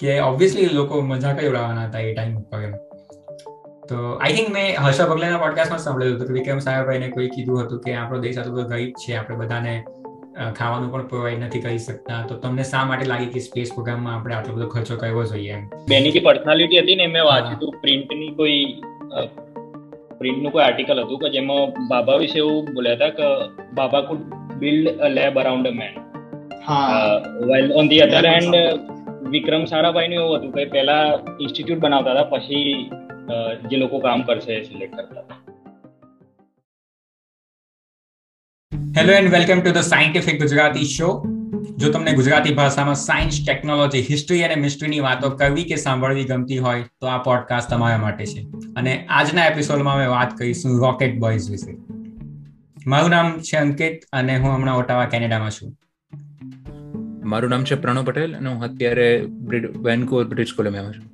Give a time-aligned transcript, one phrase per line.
[0.00, 2.72] કે ઓબ્વિયસલી લોકો મજાક જ ઉડાવવાના હતા એ ટાઈમ ઉપર એમ.
[3.88, 7.78] તો આઈ થિંક મેં હર્ષા બગલાના પોડકાસ્ટમાં સાંભળ્યું હતું કે વિક્રમ સાહેબભાઈને કોઈ કીધું હતું
[7.84, 9.72] કે આપણો દેશ આટલો બધો ગરીબ છે આપણે બધાને
[10.58, 12.18] ખાવાનું પણ પ્રોવાઈડ નથી કરી શકતા.
[12.28, 15.62] તો તમને શા માટે લાગે કે સ્પેસ પ્રોગ્રામમાં આપણે આટલો બધો ખર્ચો કરવો જોઈએ એમ?
[15.88, 17.72] બેની જે પર્સનાલિટી હતી ને મેં વાંચ્યું હતું.
[17.84, 18.60] પ્રિન્ટની કોઈ
[20.20, 23.30] પ્રિન્ટનું કોઈ આર્ટિકલ હતું કે જેમાં બાબા વિશે એવું બોલ્યા હતા કે
[23.80, 25.94] Bhabha could build a lab around a man
[27.52, 28.94] well on the other hand
[29.30, 31.04] Vikram Sarabhai નું એવું હતું કે પહેલા
[31.40, 35.38] ઇન્સ્ટિટ્યૂટ બનાવતા હતા, પછી જે લોકો કામ કરશે સિલેક્ટ કરતા હતા.
[38.98, 41.08] Hello and welcome to the scientific Gujarati show
[41.82, 46.84] જો તમને ગુજરાતી ભાષામાં સાયન્સ ટેકનોલોજી હિસ્ટ્રી અને મિસ્ટ્રીની વાતો કરવી કે સાંભળવી ગમતી હોય,
[47.00, 48.44] તો આ પોડકાસ્ટ તમારા માટે છે.
[48.76, 51.72] અને આજના એપિસોડમાં અમે વાત કરીશું રોકેટ બોયઝ વિશે.
[52.86, 55.74] મારું નામ છે અંકિત અને હું હમણાં ઓટાવા કેનેડામાં છું.
[57.26, 59.26] મારું નામ છે પ્રણવ પટેલ અને હું અત્યારે
[59.82, 61.06] વેનકુવર બ્રિટિશ કોલંબિયામાં છું.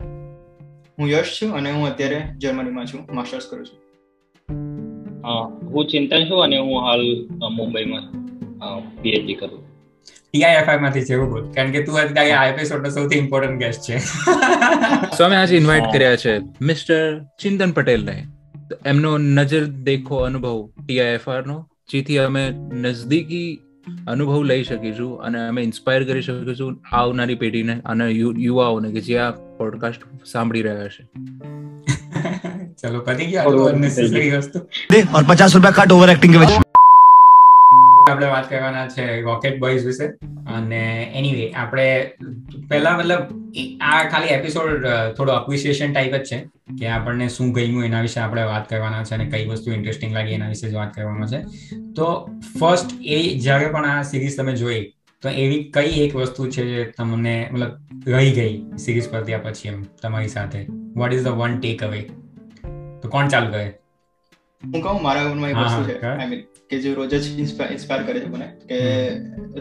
[0.98, 3.78] હું યશ છું અને હું અત્યારે જર્મનીમાં છું માસ્ટર્સ કરું છું.
[5.68, 7.04] હું ચિંતન છું અને હું હાલ
[7.52, 8.04] મુંબઈમાં
[9.02, 9.64] પીએચડી કરું
[10.30, 13.98] ટીઆઈએફઆઈ માંથી જેવું બોલ કારણ કે તું અત્યારે આ સૌથી ઇમ્પોર્ટન્ટ ગેસ્ટ છે.
[15.16, 18.16] સો અમે આજે ઇન્વાઇટ કર્યા છે મિસ્ટર ચિંતન પટેલને.
[18.86, 23.60] એમનો નજર દેખો અનુભવ ટીઆઈએફઆર નો જેથી અમે નજદીકી
[24.08, 29.30] અનુભવ લઈ શકીશું અને અમે ઇન્સ્પાયર કરી શકીશું આવનારી પેઢીને અને યુવાઓને કે જે આ
[29.30, 31.06] પોડકાસ્ટ સાંભળી રહ્યા છે.
[32.82, 33.44] ચલો પતી ગયા
[34.38, 34.58] વસ્તુ.
[34.92, 35.00] દે
[35.54, 36.36] રૂપિયા કટ ઓવર એક્ટિંગ
[38.10, 40.06] આપણે વાત કરવાના છે રોકેટ બોયઝ વિશે.
[40.54, 42.10] અને એનીવે આપણે
[42.68, 43.20] પહેલા મતલબ
[43.80, 44.86] આ ખાલી એપિસોડ
[45.16, 46.38] થોડો અપ્રિશિએશન ટાઈપ જ છે
[46.78, 50.32] કે આપણને શું ગમ્યું એના વિશે આપણે વાત કરવાના છે અને કઈ વસ્તુ ઇન્ટરેસ્ટિંગ લાગી
[50.32, 51.40] એના વિશે જ વાત કરવાનો છે.
[51.96, 52.28] તો
[52.60, 56.84] ફર્સ્ટ એ જ્યારે પણ આ સિરીઝ તમે જોઈ તો એવી કઈ એક વસ્તુ છે જે
[56.84, 57.72] તમને મતલબ
[58.06, 60.66] રહી ગઈ સિરીઝ પર ત્યાં પછી એમ તમારી સાથે?
[60.96, 62.00] What is the one takeaway
[63.02, 63.68] તો કોણ ચાલુ કરે?
[64.64, 66.51] હું કહું મારા મનમાં એક વસ્તુ છે.
[66.72, 68.80] કે જે રોજ જ ઇન્સ્પાયર કરે છે મને કે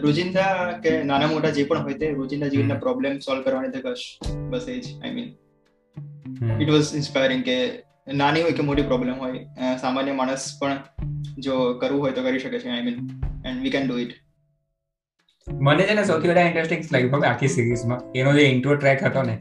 [0.00, 0.50] રોજિંદા
[0.80, 4.04] કે નાના મોટા જે પણ હોય તે રોજિંદા જીવનના પ્રોબ્લેમ સોલ્વ કરવાની ધગશ
[4.50, 5.30] બસ એ જ I mean
[6.60, 7.56] it was inspiring કે
[8.14, 10.76] નાની હોય કે મોટી પ્રોબ્લેમ હોય સામાન્ય માણસ પણ
[11.38, 13.00] જો કરવું હોય તો કરી શકે છે I mean
[13.46, 14.12] and we can do it
[15.46, 19.38] મને છે ને સૌથી વધારે ઇન્ટરેસ્ટિંગ લગભગ આખી સિરીઝમાં એનો જે ઇન્ટ્રો ટ્રેક હતો ને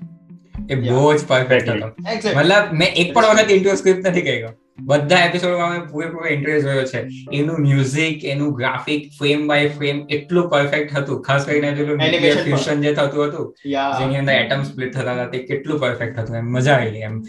[0.70, 1.88] એ બહુ જ પરફેક્ટ હતો.
[2.36, 6.84] મતલબ મેં એક પણ વખત ઇન્ટ્રો સ્ક્રિપ્ટ નથી કર્યો બધા એપિસોડમાં મેં પૂરેપૂરો ઇન્ટરેસ્ટ જોયો
[6.84, 7.02] છે.
[7.34, 11.22] એનું મ્યુઝિક એનું ગ્રાફિક ફ્રેમ બાય ફ્રેમ એટલું પરફેક્ટ હતું.
[11.22, 13.56] ખાસ કરીને પેલું ફ્યુઝન જે થતું હતું
[14.00, 16.38] જેની અંદર એટમ સ્પ્લિટ થતા હતા તે કેટલું પરફેક્ટ હતું.
[16.38, 17.22] એમ મજા આવી એમ.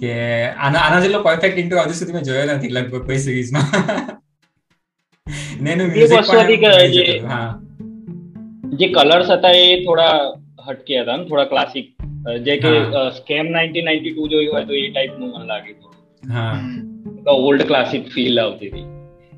[0.00, 3.62] કે આના આના જેટલો પરફેક્ટ ઇન્ટ્રો હજુ સુધી મેં જોયો નથી લગભગ કોઈ સિરીઝમાં
[5.62, 7.60] ને એનું મ્યુઝિક પણ હા.
[8.72, 10.36] જે કલર્સ હતા એ થોડા
[10.68, 11.86] હટકે હતા થોડા ક્લાસિક
[12.42, 12.68] જે કે
[13.16, 15.72] સ્કેમ 1992 જોયું હોય તો એ ટાઈપનું મને લાગે
[16.32, 16.60] હા.
[17.28, 18.84] ઓલ્ડ ક્લાસિક ફીલ આવતી હતી.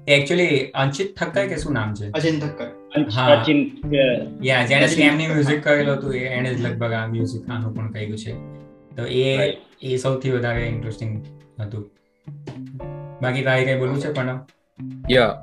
[0.08, 2.10] એકચ્યુઅલી અંચિત ઠક્કર કે શું નામ છે?
[2.10, 2.66] અચિન ઠક્કર.
[3.36, 3.72] અચિન
[4.44, 8.32] યા જેને સ્કેમ મ્યુઝિક કરેલું હતું એ જ લગભગ આ મ્યુઝિક આનું પણ કર્યું છે.
[8.96, 11.24] તો એ એ સૌથી વધારે ઇન્ટરેસ્ટિંગ
[11.60, 11.90] હતું.
[13.22, 14.46] બાકી તારે કઈ બોલવું છે પણ
[15.10, 15.42] યા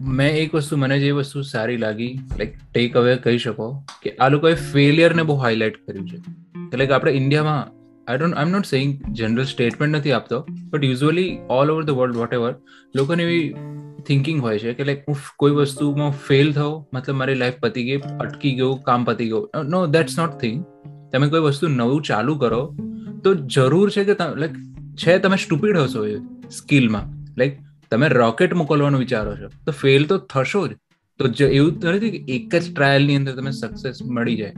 [0.00, 4.28] મેં એક વસ્તુ મને જે વસ્તુ સારી લાગી લાઈક ટેક અવે કહી શકો કે આ
[4.28, 6.16] લોકોએ ફેલિયર ને બહુ હાઇલાઇટ કર્યું છે.
[6.72, 10.84] એટલે કે આપણે ઇન્ડિયામાં I don't I am not saying general statement નથી આપતો but
[10.84, 12.54] usually all over the world whatever
[12.96, 13.54] લોકોને એવી
[14.06, 17.96] થિંકિંગ હોય છે કે લાઈક હું કોઈ વસ્તુમાં ફેલ થયો, મતલબ મારી લાઈફ પતી ગઈ,
[17.96, 19.50] અટકી ગયું, કામ પતી ગયું.
[19.64, 20.64] નો દેટ્સ નોટ થિંગ
[21.12, 22.76] તમે કોઈ વસ્તુ નવું ચાલુ કરો,
[23.24, 24.54] તો જરૂર છે કે લાઈક
[24.96, 26.18] છે, તમે સ્ટુપિડ હશો એ
[26.50, 27.58] સ્કિલમાં લાઈક
[27.90, 30.70] તમે રોકેટ મોકલવાનું વિચારો છો, તો ફેલ તો થશો જ.
[31.18, 34.52] તો એવું નથી કે એક જ ટ્રાયલની અંદર તમે સક્સેસ મળી જાય.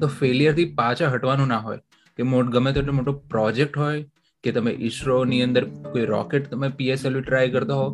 [0.00, 1.78] તો ફેલિયરથી પાછા હટવાનું ના હોય.
[2.18, 4.04] કે મોટ, ગમે તેટલો મોટો પ્રોજેક્ટ હોય
[4.44, 5.62] કે તમે ઈસરોની અંદર
[5.92, 7.88] કોઈ રોકેટ તમે પીએસએલવી ટ્રાય કરતા હો,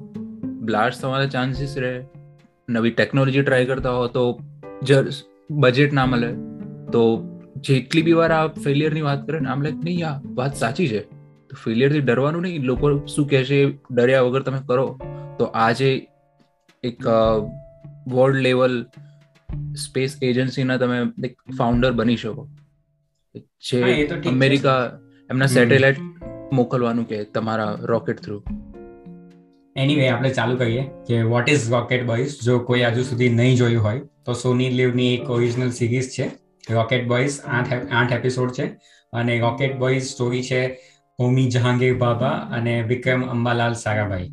[0.68, 1.92] બ્લાસ્ટ થવાના ચાન્સીસ રહે,
[2.68, 4.22] નવી ટેકનોલોજી ટ્રાય કરતા હો, તો
[5.64, 6.30] બજેટ ના મળે,
[6.94, 7.02] તો
[7.68, 11.02] જેટલી બી વાર આ ફેલિયરની વાત કરે ને, આમ લાઈક નહીં આ વાત સાચી છે.
[11.48, 13.58] તો ફેલિયરથી ડરવાનું નહીં, લોકો શું કહેશે
[13.96, 14.86] ડર્યા વગર તમે કરો.
[15.38, 15.90] તો આજે
[16.90, 16.98] એક
[18.14, 18.74] વર્લ્ડ લેવલ
[19.84, 20.98] સ્પેસ એજન્સીના તમે
[21.28, 22.44] એક ફાઉન્ડર બની શકો.
[23.34, 24.90] જે અમેરિકા
[25.30, 25.98] એમના સેટેલાઇટ
[26.52, 28.42] મોકલવાનું કે તમારા રોકેટ થ્રુ?
[29.76, 33.84] એનીવે આપણે ચાલુ કરીએ કે વોટ ઇઝ રોકેટ બોયઝ જો કોઈ હજુ સુધી નહીં જોયું
[33.84, 36.30] હોય તો સોની લીવની એક ઓરિજિનલ સિરીઝ છે.
[36.70, 38.66] રોકેટ બોયઝ આઠ આઠ એપિસોડ છે.
[39.12, 40.66] અને રોકેટ બોયઝ સ્ટોરી છે
[41.20, 44.28] હોમી જહાંગીર બાબા અને વિક્રમ અંબાલાલ સારાભાઈ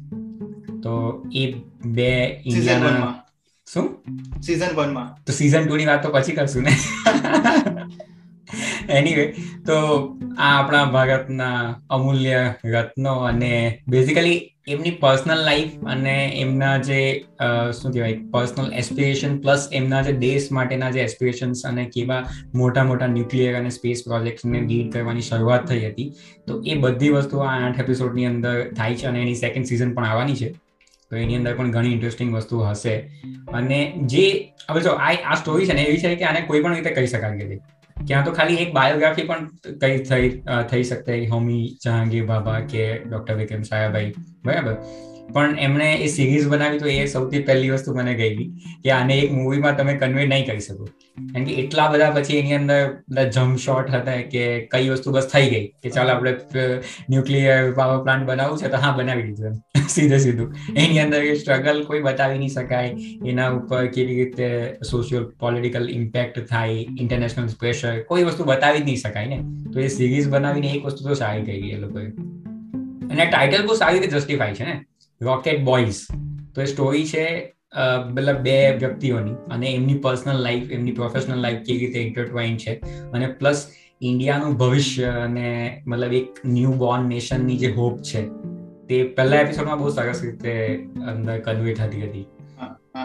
[0.83, 1.53] તો એ
[1.85, 3.25] બે ઇન્ડિયાના
[3.73, 4.03] શું?
[4.41, 5.23] સીઝન 1 માં.
[5.25, 6.71] તો સીઝન ટુ ની વાત તો પછી કરશું ને.
[8.89, 9.25] એનીવે
[9.65, 9.75] તો
[10.37, 17.25] આ આપણા ભારતના અમૂલ્ય રત્નો અને બેઝિકલી એમની પર્સનલ લાઈફ અને એમના જે
[17.81, 22.23] શું કહેવાય પર્સનલ એસ્પિરેશન પ્લસ એમના જે દેશ માટેના જે એસ્પિરેશન્સ અને કેવા
[22.55, 26.13] મોટા મોટા ન્યુક્લિયર અને સ્પેસ પ્રોજેક્ટ્સને લીડ કરવાની શરૂઆત થઈ હતી.
[26.47, 30.05] તો એ બધી વસ્તુઓ આ આઠ એપિસોડની અંદર થાય છે અને એની સેકન્ડ સિઝન પણ
[30.05, 30.49] આવવાની છે.
[31.11, 32.95] તો એની અંદર પણ ઘણી ઇન્ટરેસ્ટિંગ વસ્તુ હશે.
[33.53, 36.89] અને જે, હવે જો આ સ્ટોરી છે ને એવી છે કે આને કોઈ પણ રીતે
[36.89, 37.59] કહી શકાય કે
[38.07, 39.47] ત્યાં તો ખાલી એક બાયોગ્રાફી પણ
[39.81, 40.29] કઈ થઈ
[40.69, 44.13] થઈ શકતા, હોમી જહાંગીર બાબા કે ડોક્ટર વિક્રમ સાયાભાઈ,
[44.45, 44.75] બરાબર?
[45.33, 48.49] પણ એમણે એ સિરીઝ બનાવી તો એ સૌથી પહેલી વસ્તુ મને ગઈ
[48.83, 50.85] કે આને એક મૂવીમાં તમે કન્વે નહીં કરી શકો.
[51.33, 55.27] કારણ કે એટલા બધા પછી એની અંદર બધા જમ્પ શોટ હતા કે કઈ વસ્તુ બસ
[55.27, 56.33] થઈ ગઈ કે ચાલો આપણે
[57.09, 60.55] ન્યુક્લિયર પાવર પ્લાન્ટ બનાવવું છે તો હા, બનાવી દીધું સીધે સીધું.
[60.77, 62.95] એની અંદર એ સ્ટ્રગલ કોઈ બતાવી નહીં શકાય.
[63.25, 68.97] એના ઉપર કેવી રીતે સોશિયલ પોલિટિકલ ઇમ્પેક્ટ થાય ઇન્ટરનેશનલ પ્રેશર કોઈ વસ્તુ બતાવી જ નહીં
[68.97, 69.39] શકાય ને.
[69.73, 72.05] તો એ સિરીઝ બનાવીને એક વસ્તુ તો સારી કહી એ લોકોએ.
[73.11, 74.85] અને ટાઇટલ બહુ સારી રીતે જસ્ટિફાય છે ને.
[75.21, 75.95] રોકેટ બોયઝ
[76.55, 77.25] તો એ સ્ટોરી છે
[78.09, 82.73] મતલબ બે વ્યક્તિઓની અને એમની પર્સનલ લાઈફ એમની પ્રોફેશનલ લાઈફ કેવી રીતે ઇન્ટરટવાઇન છે.
[83.11, 83.67] અને પ્લસ
[84.01, 85.47] ઇન્ડિયાનું ભવિષ્ય અને
[85.87, 88.21] મતલબ એક ન્યૂ બોર્ન નેશનની જે હોપ છે
[88.87, 90.53] તે પહેલા એપિસોડમાં બહુ સરસ રીતે
[91.07, 92.25] અંદર કન્વે થતી હતી.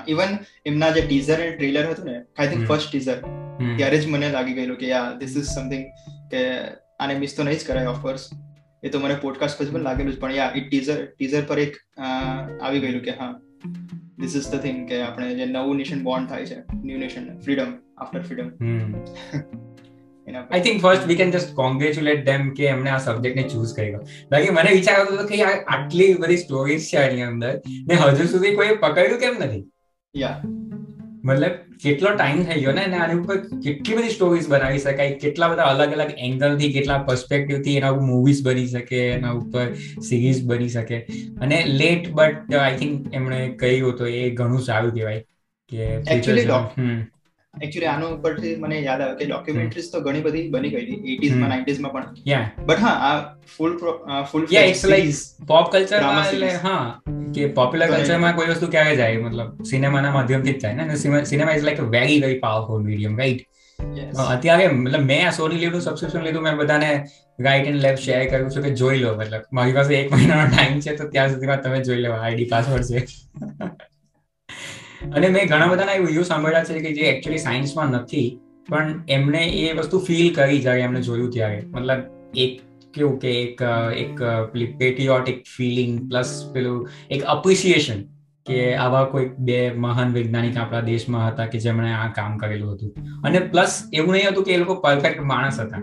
[0.08, 3.19] ઇવન એમના જે ટીઝર અને ટ્રેલર હતું ને આઈ થિંક ફર્સ્ટ ટીઝર
[3.76, 5.84] ત્યારે જ મને લાગી ગયેલું કે યા ધીસ ઇઝ સમથિંગ
[6.31, 6.40] કે
[7.00, 8.31] આને મિસ તો નહીં જ કરાય ઓફકોર્સ
[8.85, 11.77] એ તો મને પોડકાસ્ટ પછી પણ લાગેલું જ પણ યા એ ટીઝર ટીઝર પર એક
[12.63, 13.41] આવી ગયેલું કે હા
[14.21, 17.75] ધીસ ઇઝ ધ થિંગ કે આપણે જે નવું નેશન બોન્ડ થાય છે new nation freedom
[17.99, 18.51] after freedom
[20.51, 24.01] I think first we can just congratulate them કે એમને આ સબ્જેક્ટ ને ચૂઝ કર્યો.
[24.33, 28.55] બાકી મને વિચાર આવતો હતો કે આટલી બધી સ્ટોરીઝ છે આની અંદર ને હજુ સુધી
[28.55, 29.65] કોઈ પકડ્યું કેમ નથી?
[30.17, 30.43] યા
[31.25, 35.49] મતલબ કેટલો ટાઈમ થઈ ગયો ને અને આની ઉપર કેટલી બધી સ્ટોરીઝ બનાવી શકાય કેટલા
[35.49, 39.67] બધા અલગ અલગ એંગલથી કેટલા પર્સપેક્ટિવથી એના ઉપર મૂવીઝ બની શકે એના ઉપર
[40.09, 40.99] સિરીઝ બની શકે.
[41.41, 45.21] અને લેટ બટ આઈ થિંક એમણે કહ્યું તો એ ઘણું સારું કહેવાય
[45.73, 45.91] કે
[47.56, 51.35] એકચ્યુઅલી આનો ઉપરથી મને યાદ આવે કે ડોક્યુમેન્ટરીઝ તો ઘણી બધી બની ગઈ હતી 80s
[51.37, 52.06] માં 90s માં પણ.
[52.67, 53.17] બટ હા આ
[53.56, 53.73] ફૂલ
[54.31, 55.17] ફૂલ yeah it's like
[55.47, 56.85] pop culture એટલે હા
[57.35, 60.97] કે પોપ્યુલર કલ્ચરમાં કોઈ વસ્તુ ક્યારે જાય મતલબ સિનેમાના માધ્યમથી જ થાય ને?
[61.27, 63.43] Cinema is like a very very powerful medium right
[64.27, 66.91] અત્યારે મતલબ મેં આ સોની લીધું સબસ્ક્રિપ્શન લીધું મેં બધાને
[67.39, 70.81] રાઈટ એન્ડ લેફ્ટ શેર કર્યું છું કે જોઈ લો મતલબ મારી પાસે એક મહિનાનો ટાઈમ
[70.81, 73.00] છે તો ત્યાં સુધીમાં તમે જોઈ લો આઈડી પાસવર્ડ છે.
[75.12, 79.73] અને મેં ઘણા બધાના એવું સાંભળ્યા છે કે જે એકચ્યુઅલી સાયન્સમાં નથી, પણ એમને એ
[79.73, 81.62] વસ્તુ ફીલ કરી જ્યારે એમને જોયું ત્યારે.
[81.67, 82.01] મતલબ
[82.37, 82.61] એક
[82.95, 83.62] કેવું કે એક
[83.97, 84.23] એક
[84.79, 88.03] પેટ્રિયોટિક ફિલિંગ પ્લસ પેલું એક અપ્રિસિએશન
[88.47, 92.91] કે આવા કોઈ બે મહાન વૈજ્ઞાનિક આપણા દેશમાં હતા કે જેમણે આ કામ કરેલું હતું.
[93.25, 95.83] અને પ્લસ એવું નહીં હતું કે એ લોકો પરફેક્ટ માણસ હતા.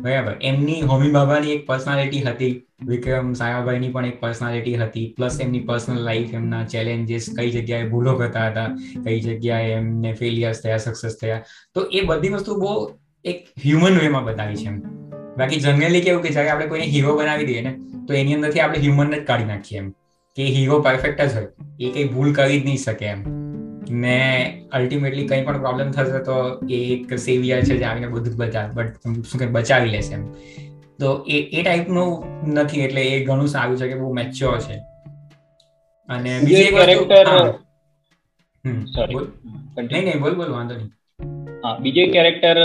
[0.00, 0.34] બરાબર.
[0.42, 2.52] એમની હોમી બાબાની એક પર્સનાલિટી હતી.
[2.86, 5.14] વિક્રમ સાયાભાઈની પણ એક પર્સનાલિટી હતી.
[5.16, 8.68] પ્લસ એમની પર્સનલ લાઈફ એમના ચેલેન્જીસ કઈ જગ્યાએ ભૂલો કરતા હતા,
[9.04, 11.44] કઈ જગ્યાએ એમને ફેલિયર્સ થયા સક્સેસ થયા.
[11.74, 12.90] તો એ બધી વસ્તુ બહુ
[13.24, 14.78] એક હ્યુમન વેમાં બતાવી છે એમ.
[15.38, 18.78] બાકી જનરલી કેવું કે જ્યારે આપણે કોઈને હીરો બનાવી દઈએ ને, તો એની અંદરથી આપણે
[18.78, 19.90] હ્યુમન જ કાઢી નાખીએ એમ.
[20.36, 21.46] કે હીરો પરફેક્ટ જ હોય.
[21.80, 23.24] એ કઈ ભૂલ કરી જ નહીં શકે એમ.
[23.90, 28.72] ને અલ્ટિમેટલી કંઈ પણ પ્રોબ્લેમ થશે તો એ એક સેવિયર છે જે આવીને બધું બચાવ
[28.72, 30.32] બટ શું કે બચાવી લેશે એમ.
[31.02, 32.10] તો એ એ ટાઈપનું
[32.54, 34.76] નથી એટલે એ ઘણું સારું છે કે બહુ મેચ્યોર છે.
[36.08, 37.28] અને બીજી એક કેરેક્ટર
[38.94, 39.22] સોરી
[39.78, 40.90] નહીં નહીં બોલ બોલ વાંધો નહીં.
[41.64, 42.58] હા બીજો કેરેક્ટર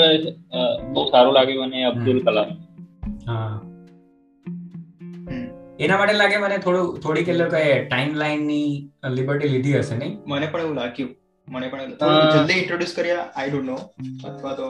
[0.93, 2.49] બહુ સારું લાગ્યું અને અબ્દુલ કલામ.
[3.27, 3.55] હા.
[5.85, 8.69] એના માટે લાગે મને થોડું થોડીક એ લોકોએ ટાઈમની
[9.15, 10.13] લિબર્ટી લીધી હશે નહીં?
[10.27, 11.11] મને પણ એવું લાગ્યું.
[11.47, 11.91] મને પણ
[12.35, 13.77] જલ્દી ઇન્ટ્રોડ્યુસ કર્યા આઈ ડોન્ટ નો
[14.29, 14.67] અથવા તો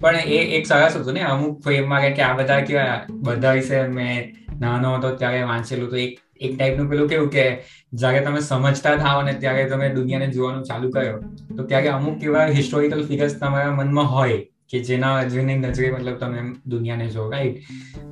[0.00, 1.22] પણ એ એક સરસ હતું ને?
[1.28, 4.28] અમુક ફ્રેમમાં કે આ બધા કેવા બધા વિશે મેં
[4.60, 7.46] નાનો હતો ત્યારે વાંચેલું તો એક એક ટાઈપનું પેલું કેવું કે
[7.94, 11.18] જ્યારે તમે સમજતા થાવ ને ત્યારે તમે દુનિયાને જોવાનું ચાલુ કર્યો,
[11.56, 14.38] તો ત્યારે અમુક એવા હિસ્ટોરિકલ ફિગર્સ તમારા મનમાં હોય
[14.70, 17.58] કે જેના જેની નજરે મતલબ તમે દુનિયાને જો રાઈટ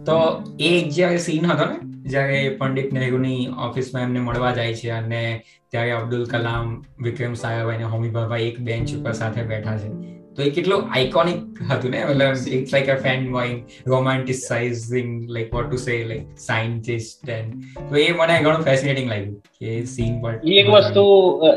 [0.06, 0.18] તો
[0.58, 1.78] એ એક જ્યારે સીન હતો ને,
[2.10, 5.22] જ્યારે પંડિત નહેરુની ઓફિસમાં એમને મળવા જાય છે અને
[5.70, 10.15] ત્યારે અબ્દુલ કલામ વિક્રમ સારાભાઈ અને હોમી ભાભાઈ એક બેન્ચ ઉપર સાથે બેઠા છે.
[10.36, 11.40] તો એ કેટલું આઇકોનિક
[11.70, 12.00] હતું ને?
[12.04, 12.96] મતલબ it's like a
[13.32, 17.50] fanboying romanticising like what to say like scientist and
[17.88, 21.04] તો એ મને ઘણું ફેસિનેટિંગ લાગ્યું કે સીન પર એક વસ્તુ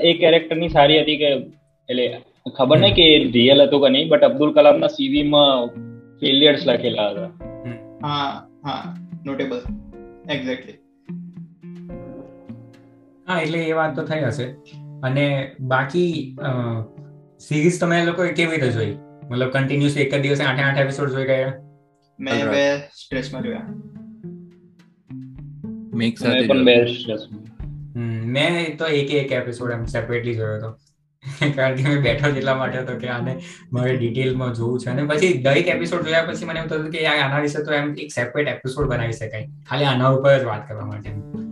[0.03, 1.29] એ કેરેક્ટરની સારી હતી કે
[1.89, 2.07] એટલે
[2.57, 3.07] ખબર નહીં કે
[3.38, 5.69] રિયલ હતું કે નહીં બટ અબ્દુલ કલામના સીવી માં
[6.21, 7.29] ફેલિયર્સ લખેલા હતા.
[8.03, 8.29] હા
[8.65, 8.81] હા
[9.25, 9.59] નોટેબલ
[10.29, 10.77] એક્ઝેક્ટલી
[13.27, 14.48] હા એટલે એ વાત તો થઈ હશે.
[15.03, 15.25] અને
[15.71, 16.12] બાકી
[17.39, 18.98] સિરીઝ તમે લોકો કેવી રીતે જોઈ?
[19.29, 21.53] મતલબ કન્ટિન્યુઅસ એક જ દિવસે આઠે આઠ એપિસોડ જોઈ ગયા?
[22.19, 22.63] મેં બે
[22.96, 23.67] સ્ટ્રેસમાં જોયા.
[25.93, 27.39] મેક સાથે પણ બે સ્ટ્રેસમાં
[28.25, 30.77] મેં તો એક એક એપિસોડ એમ સેપરેટલી જોયો હતો.
[31.55, 33.39] કારણ કે મેં બેઠો એટલા માટે હતો કે આને
[33.72, 34.89] મારે ડિટેલમાં જોવું છે.
[34.89, 38.12] અને પછી દરેક એપિસોડ જોયા પછી મને એવું થતું કે આના વિશે તો એમ એક
[38.12, 39.48] સેપરેટ એપિસોડ બનાવી શકાય.
[39.69, 41.49] ખાલી આના ઉપર જ વાત કરવા માટે.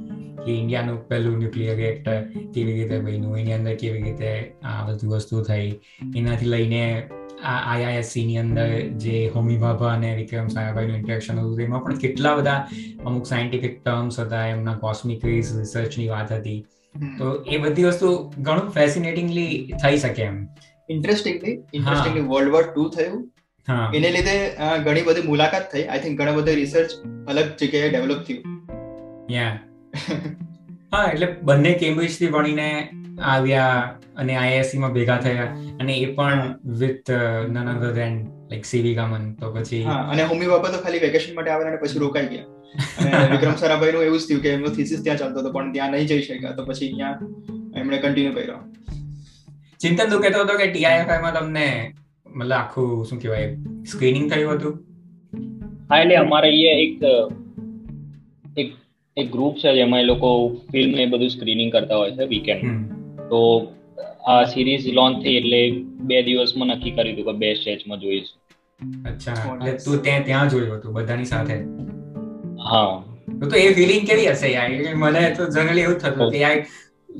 [0.47, 2.23] કે ઇન્ડિયાનું પહેલું ન્યુક્લિયર રિએક્ટર
[2.55, 3.37] કેવી રીતે બન્યું?
[3.37, 4.31] એની અંદર કેવી રીતે
[4.63, 5.71] આ બધી વસ્તુ થઈ?
[6.15, 7.09] એનાથી લઈને
[7.43, 12.35] આ આઈઆઈએસસી ની અંદર જે હોમી ભાભા અને વિક્રમ સાયાભાઈનું ઇન્ટરેક્શન હતું એમાં પણ કેટલા
[12.35, 12.67] બધા
[13.05, 16.65] અમુક સાયન્ટિફિક ટર્મ્સ હતા એમના કોસ્મિક રિસર્ચની વાત હતી.
[17.17, 20.47] તો એ બધી વસ્તુ ઘણું ફેસિનેટિંગલી થઈ શકે એમ.
[20.89, 23.31] Interestingly interestingly world war two થયું.
[23.67, 23.91] હા.
[23.95, 24.35] એને લીધે
[24.83, 25.83] ઘણી બધી મુલાકાત થઈ.
[25.83, 26.91] આઈ થિંક ઘણા બધા રિસર્ચ
[27.27, 28.43] અલગ જગ્યાએ ડેવલપ થયું.
[29.31, 29.59] યા
[30.91, 32.67] હા એટલે બંને કેમ્બ્રિજથી ભણીને
[33.31, 33.77] આવ્યા
[34.15, 35.47] અને આઈઆઈએસસી માં ભેગા થયા
[35.79, 36.41] અને એ પણ
[36.81, 37.11] with
[37.47, 38.15] none other than
[38.49, 41.81] like CV Raman તો પછી હા અને હોમી બાપા તો ખાલી વેકેશન માટે આવેલા અને
[41.83, 42.47] પછી રોકાઈ ગયા.
[43.01, 45.95] અને વિક્રમ સારાભાઈ નું એવું જ થયું કે એમનો થીસિસ ત્યાં ચાલતો હતો પણ ત્યાં
[45.95, 46.55] નહીં જઈ શક્યા.
[46.57, 47.15] તો પછી અહીંયા
[47.81, 48.59] એમણે કન્ટિન્યુ કર્યો.
[49.79, 51.67] ચિંતન તું કહેતો હતો કે ટીઆઈએફઆઈ માં તમને
[52.25, 53.47] મતલબ આખું શું કહેવાય
[53.85, 54.75] સ્ક્રીનિંગ થયું હતું?
[55.89, 56.95] હા એટલે અમારે અહીંયા એક
[58.57, 58.69] એક
[59.17, 60.29] એક ગ્રુપ છે જેમાં એ લોકો
[60.71, 62.63] ફિલ્મ ને બધું સ્ક્રીનિંગ કરતા હોય છે વીકેન્ડ
[63.29, 63.67] તો
[64.27, 65.71] આ સિરીઝ લોન્ચ થઈ એટલે
[66.01, 68.37] બે દિવસમાં નક્કી કરી દીધું કે બે સ્ટેજમાં જોઈશું.
[69.09, 71.53] અચ્છા એટલે તું ત્યાં ત્યાં જોયું હતું બધાની સાથે?
[72.69, 73.03] હા.
[73.49, 74.95] તો એ ફિલિંગ કેવી હશે યાર?
[74.95, 76.65] મને તો જનરલી એવું થતું કે યાર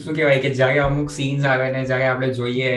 [0.03, 2.73] શું કહેવાય કે જ્યારે અમુક સીન્સ આવે ને જ્યારે આપણે જોઈએ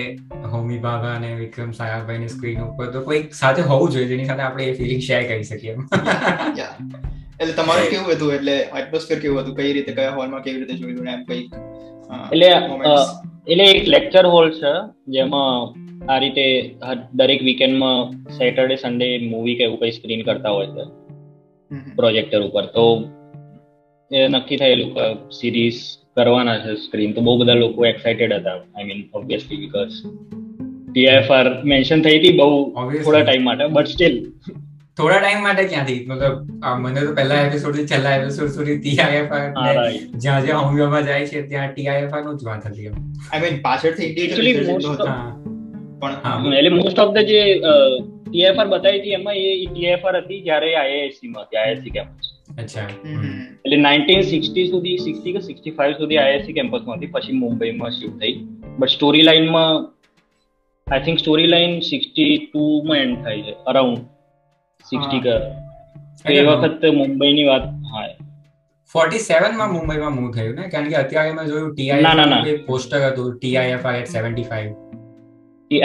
[0.53, 4.45] હોમી બાબા અને વિક્રમ સાયાભાઈ ની સ્ક્રીન ઉપર તો કોઈ સાથે હોવું જોઈએ જેની સાથે
[4.47, 5.75] આપણે એ ફિલિંગ શેર કરી શકીએ.
[7.41, 8.33] એટલે તમારું કેવું હતું?
[8.39, 9.59] એટલે એટમોસ્ફિયર કેવું હતું?
[9.61, 11.43] કઈ રીતે કયા હોલમાં કેવી રીતે જોયું એમ કઈ
[12.33, 12.49] એટલે
[13.49, 14.75] એટલે એક લેક્ચર હોલ છે
[15.19, 15.55] જેમાં
[16.13, 16.45] આ રીતે
[17.21, 20.85] દરેક વીકેન્ડમાં સેટરડે સન્ડે મૂવી કે એવું કઈ સ્ક્રીન કરતા હોય છે
[21.97, 22.67] પ્રોજેક્ટર ઉપર.
[22.77, 22.85] તો
[24.11, 25.05] એ નક્કી થયેલું કે
[25.39, 25.81] સિરીઝ
[26.21, 28.59] કરવાના છે સ્ક્રીન તો બહુ બધા લોકો એક્સાઇટેડ હતા.
[28.77, 29.97] I mean obviously because
[30.89, 32.51] TIFR mention થઈ હતી બહુ
[33.05, 34.17] થોડા ટાઈમ માટે બટ સ્ટીલ
[34.99, 35.99] થોડા ટાઈમ માટે ક્યાંથી?
[36.09, 36.35] મતલબ
[36.85, 39.45] મને તો પહેલા એપિસોડથી છેલ્લા એપિસોડ સુધી ટીઆઈએફઆર
[40.17, 42.89] જ્યાં જ્યાં હોમિયોમાં જાય છે ત્યાં ટીઆઈએફઆરનું જ વાત હતી.
[43.33, 44.09] આઈ મીન પાછળથી
[46.01, 47.41] પણ એટલે મોસ્ટ ઓફ ધ જે
[48.27, 52.27] ટીએફઆર બતાવી હતી એમાં એ ટીએફઆર હતી જ્યારે આઈઆઈએસસી માં હતી કેમ્પસ
[52.59, 52.87] અચ્છા
[53.71, 58.17] એટલે નાઇન્ટીન સિક્સટી સુધી સિક્સટી કે સિક્સટી ફાઈવ સુધી આઈઆઈસી કેમ્પસમાં હતી પછી મુંબઈમાં શિફ્ટ
[58.23, 58.33] થઈ.
[58.79, 59.77] બટ સ્ટોરી લાઇનમાં
[60.87, 61.19] I think
[61.53, 64.01] storyline sixty two માં એન્ડ થાય છે અરાઉન્ડ
[64.85, 65.39] સિક્સટી કર
[66.35, 68.05] એ વખત મુંબઈની વાત હા
[68.95, 70.69] ફોર્ટી સેવનમાં મુંબઈમાં મૂવ થયું ને?
[70.69, 74.71] કારણ કે અત્યારે મેં જોયું ટીઆઈ પોસ્ટર હતું ટીઆઈએફઆર એટ સેવન્ટી ફાઈવ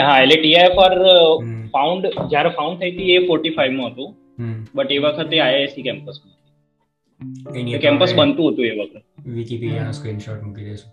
[0.04, 0.94] હા એટલે ટીઆઈએફઆર
[1.74, 4.10] ફાઉન્ડ જ્યારે ફાઉન્ડ થઈ હતી એ ફોર્ટી ફાઈવમાં હતું.
[4.74, 6.35] બટ એ વખતે આઈઆઈસી કેમ્પસમાં.
[7.20, 10.90] હતી કેમ્પસ બનતું હતું એ વખત વિકીપીડિયાનો સ્ક્રીનશોટ મૂકી દઈશું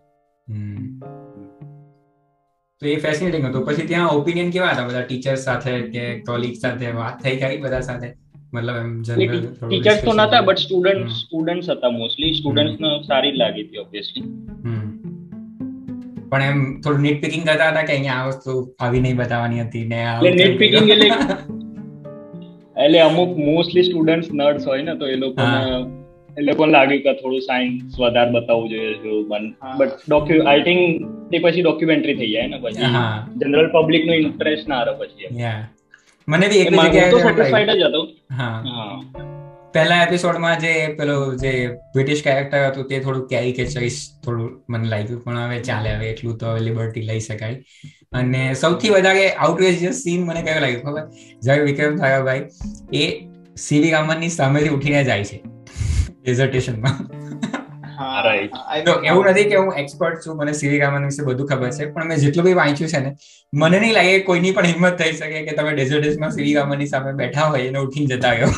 [2.81, 6.93] તો એ ફેસિનેટિંગ હતું પછી ત્યાં ઓપિનિયન કેવા હતા બધા ટીચર્સ સાથે કે કોલિગ સાથે
[6.95, 8.09] વાત થઈ ગઈ બધા સાથે
[8.53, 13.63] મતલબ એમ જનરલ ટીચર્સ તો નતા બટ સ્ટુડન્ટ સ્ટુડન્ટ્સ હતા મોસ્ટલી સ્ટુડન્ટ્સ ને સારી લાગી
[13.63, 14.25] હતી ઓબ્વિયસલી
[16.29, 19.85] પણ એમ થોડું નીટ પિકિંગ કરતા હતા કે અહીંયા આ વસ્તુ આવી નહીં બતાવવાની હતી
[19.87, 21.09] ને એટલે નીટ પિકિંગ એટલે
[22.77, 26.02] એટલે અમુક મોસ્ટલી સ્ટુડન્ટ્સ નર્ડ્સ હોય ને તો એ લોકોને
[26.37, 29.19] એ લોકોને લાગ્યું કે થોડું સાયન્સ વધારે બતાવવું જોઈએ જો
[29.79, 30.81] બટ ડોક્યુ આઈ થિંક
[31.31, 32.91] તે પછી ડોક્યુમેન્ટરી થઈ જાય ને પછી.
[33.39, 35.29] જનરલ પબ્લિક નો ઇન્ટરેસ્ટ ના આવે પછી
[36.27, 38.01] મને બી એક જગ્યાએ તો સેટિસ્ફાઈડ જ હતો.
[38.31, 38.63] હા.
[39.73, 41.51] પહેલા એપિસોડમાં જે પેલો જે
[41.93, 45.23] બ્રિટિશ કેરેક્ટર હતું તે થોડું કેરિકેચરિસ થોડું મને લાગ્યું.
[45.23, 47.57] પણ હવે ચાલે હવે એટલું તો લિબર્ટી લઈ શકાય.
[48.13, 51.03] અને સૌથી વધારે આઉટવેજિયસ સીન મને કયો લાગ્યો ખબર?
[51.41, 52.43] જ્યારે વિક્રમ સારાભાઈ
[52.93, 53.09] એ
[53.57, 55.41] સીવી રામનની સામેથી ઉઠીને જાય છે.
[56.23, 56.97] ડેઝર્ટેશનમાં
[59.05, 62.19] એવું નથી કે હું એક્સપર્ટ છું મને સીવી રામન વિશે બધું ખબર છે પણ મેં
[62.19, 63.11] જેટલું બી વાંચ્યું છે ને
[63.53, 67.49] મને નહીં લાગે કોઈની પણ હિંમત થઈ શકે કે તમે ડેઝર્ટેશનમાં સીવી રામનની સામે બેઠા
[67.49, 68.51] હોય અને ઉઠીને જતા ગયો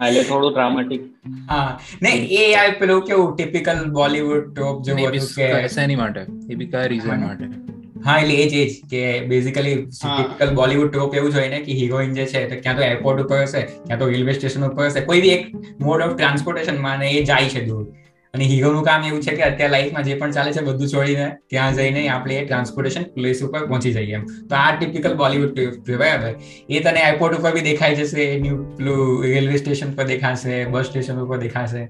[0.00, 1.02] એટલે થોડું ડ્રામેટિક
[1.48, 1.68] હા
[2.02, 6.68] નહીં એ આ પેલું કેવું ટિપિકલ બોલીવુડ ટોપ જેવું હતું કે એની માટે એ બી
[6.68, 7.73] કયા રીઝન માટે?
[8.04, 11.60] હા એટલે એ જ એ જ કે બેઝિકલી ટિપિકલ બોલીવુડ ટ્રોપ એવું જ હોય ને
[11.66, 14.88] કે હિરોઈન જે છે તો ક્યાં તો એરપોર્ટ ઉપર હશે ક્યાં તો રેલવે સ્ટેશન ઉપર
[14.88, 15.44] હશે કોઈ બી એક
[15.86, 17.84] મોડ ઓફ ટ્રાન્સપોર્ટેશનમાં ને એ જાય છે દૂર.
[18.34, 21.76] અને હીરોનું કામ એવું છે કે અત્યારે લાઈફમાં જે પણ ચાલે છે બધું છોડીને ત્યાં
[21.76, 24.24] જઈને આપણે એ ટ્રાન્સપોર્ટેશન પ્લેસ ઉપર પહોંચી જઈએ એમ.
[24.48, 26.32] તો આ ટિપિકલ બોલીવુડ બરાબર
[26.70, 31.38] એ તને એરપોર્ટ ઉપર બી દેખાઈ જશે ન્યુ રેલવે સ્ટેશન પર દેખાશે બસ સ્ટેશન ઉપર
[31.44, 31.84] દેખાશે.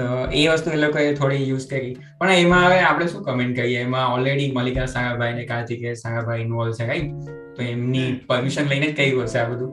[0.00, 0.06] તો
[0.40, 1.92] એ વસ્તુ એ લોકોએ થોડી યુઝ કરી.
[2.20, 3.80] પણ એમાં હવે આપણે શું કમેન્ટ કરીએ?
[3.88, 8.96] એમાં ઓલરેડી મલિકા સાંગાભાઈ ને કાર્તિકે સાંગાભાઈ ઇન્વોલ્વ છે રાઈટ તો એમની પરમિશન લઈને જ
[8.96, 9.70] કહ્યું હશે આ બધું.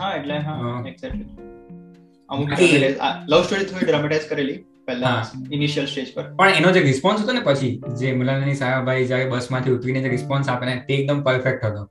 [0.00, 1.28] હા એટલે હા એક્ઝેક્ટલી
[2.30, 2.48] અમુક
[3.30, 5.12] લવ સ્ટોરી થોડી ડ્રામેટાઇઝ કરેલી પહેલા
[5.58, 6.24] ઇનિશિયલ સ્ટેજ પર.
[6.38, 10.50] પણ એનો જે રિસ્પોન્સ હતો ને પછી જે મુલાની સાહેબભાઈ જ્યારે બસમાંથી ઉતરીને જે રિસ્પોન્સ
[10.54, 11.82] આપે ને તે એકદમ પરફેક્ટ હતો.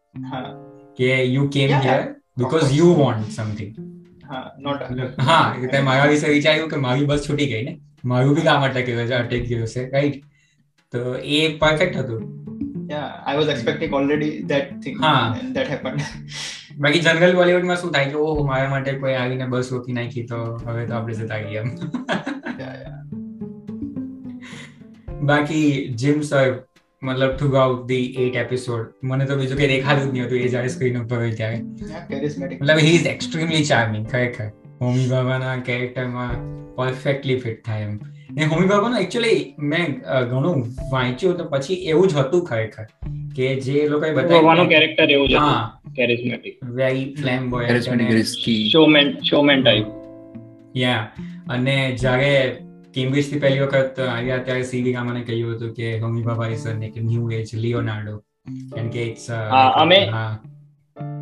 [0.99, 2.01] કે you came here
[2.37, 3.71] because you want something
[4.31, 4.81] હા નોટ
[5.29, 7.73] હા એટલે મારા વિશે વિચાર્યું કે મારી બસ છૂટી ગઈ ને.
[8.05, 10.21] મારું બી કામ અટકી ગયું છે અટકી ગયું છે રાઈટ
[10.93, 12.21] તો એ પરફેક્ટ હતું.
[12.93, 15.19] I was expecting already that thing હા.
[15.53, 15.95] ધેટ હેપન
[16.79, 20.39] બાકી જનરલ બોલિવૂડમાં શું થાય કે ઓહો મારા માટે કોઈ આવીને બસ રોકી નાખી તો
[20.65, 21.65] હવે તો આપણે જતા ગયા.
[25.29, 26.50] બાકી જીમ સર
[27.01, 30.50] મતલબ throughout the eight episode મને તો બીજું કઈ દેખાતું જ નહીં હતું એ
[30.50, 31.60] જ્યારે સ્ક્રીન ઉપર હોય ત્યારે.
[32.60, 34.48] મતલબ હી ઇઝ એક્સ્ટ્રીમલી ચાર્મિંગ ખરેખર.
[34.81, 36.36] હોમી બાબાના કેરેક્ટરમાં
[36.75, 37.96] પરફેક્ટલી ફિટ થાય એમ.
[38.31, 39.39] ને હોમી બાબાનો એકચ્યુઅલી
[39.72, 39.88] મેં
[40.29, 40.60] ઘણું
[40.91, 42.86] વાંચ્યું તો પછી એવું જ હતું ખરેખર
[43.36, 45.62] કે જે લોકોએ ભગવાનનું બતાવ્યું કેરેક્ટર એવું જ હા.
[45.96, 49.88] Charismatic very flame charismatic risky showman showman type
[50.75, 51.01] yeah
[51.50, 52.34] અને જ્યારે
[52.93, 57.31] કેમ્બ્રિજથી પહેલી વખત આવ્યા ત્યારે સીવી રામને કહ્યું હતું કે હોમી બાબા ઇઝ એક ન્યુ
[57.31, 58.15] એજ લિયોનાર્ડો
[58.75, 60.31] કેમ કે ઇટ્સ હા, અમે- હા.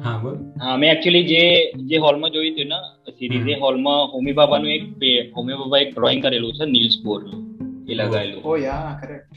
[0.03, 0.35] હા બોલ.
[0.61, 1.41] હા મેં એકચ્યુઅલી જે
[1.85, 2.79] જે હોલમાં જોયું હતું ને
[3.11, 4.83] સિરીઝ એ હોલમાં હોમી બાબાનું એક
[5.37, 7.27] હોમી બાબા એક ડ્રોઈંગ કરેલું છે નીલ્સ બોર્ડ
[7.89, 8.41] એ લગાવેલું.
[8.43, 9.33] ઓ યા કરેક્ટ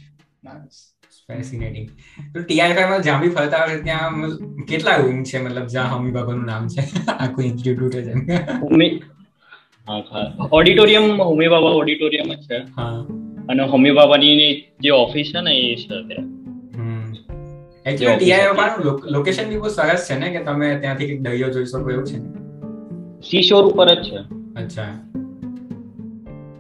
[1.29, 1.89] ફેસિનેટિંગ
[2.35, 2.41] તો
[2.89, 4.12] માં જ્યાં બી ફરતા હોય ત્યાં
[4.65, 5.39] કેટલા રૂમ છે?
[5.39, 6.83] મતલબ જ્યાં હોમી બાબાનું નામ છે?
[7.19, 8.12] આખું ઇન્સ્ટિટ્યૂટ છે
[10.53, 12.57] ઓડિટોરિયમ હોમી બાબા ઓડિટોરિયમ જ છે.
[12.57, 13.07] હા.
[13.49, 16.23] અને હોમી બાબાની જે ઓફિસ છે ને એ છે
[17.97, 21.65] ત્યાં ટીઆઈ બાબાનું લોકેશન બી બહુ સરસ છે ને કે તમે ત્યાંથી કંઈક દરિયો જોઈ
[21.65, 22.29] શકો એવું છે ને?
[23.21, 24.17] સી શોર ઉપર જ છે.
[24.62, 24.85] અચ્છા.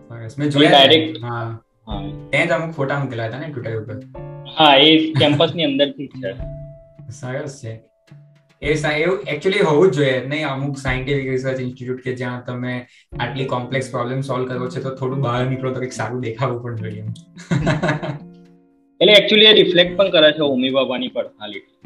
[0.08, 0.38] સરસ.
[0.38, 1.62] મેં જોયા direct- હા.
[1.86, 2.02] હા.
[2.30, 3.94] ત્યાં જ અમુક ફોટા મૂકેલા હતા ને ટ્વિટર ઉપર.
[4.58, 6.32] હા એ કેમ્પસની અંદરથી જ છે.
[7.10, 7.91] સરસ છે.
[8.62, 10.18] એ એવું એકચ્યુઅલી હોવું જ જોઈએ.
[10.32, 12.74] નહીં અમુક સાયન્ટિફિક રિસર્ચ ઇન્સ્ટિટ્યૂટ કે જ્યાં તમે
[13.20, 16.76] આટલી કોમ્પ્લેક્સ પ્રોબ્લેમ સોલ્વ કરો છો તો થોડું બહાર નીકળો તો કંઈક સારું દેખાવું પણ
[16.82, 17.02] જોઈએ.
[19.00, 21.76] એટલે એકચ્યુઅલી એ રિફ્લેક્ટ પણ કરે છે હોમી બાબાની પર્સનાલિટી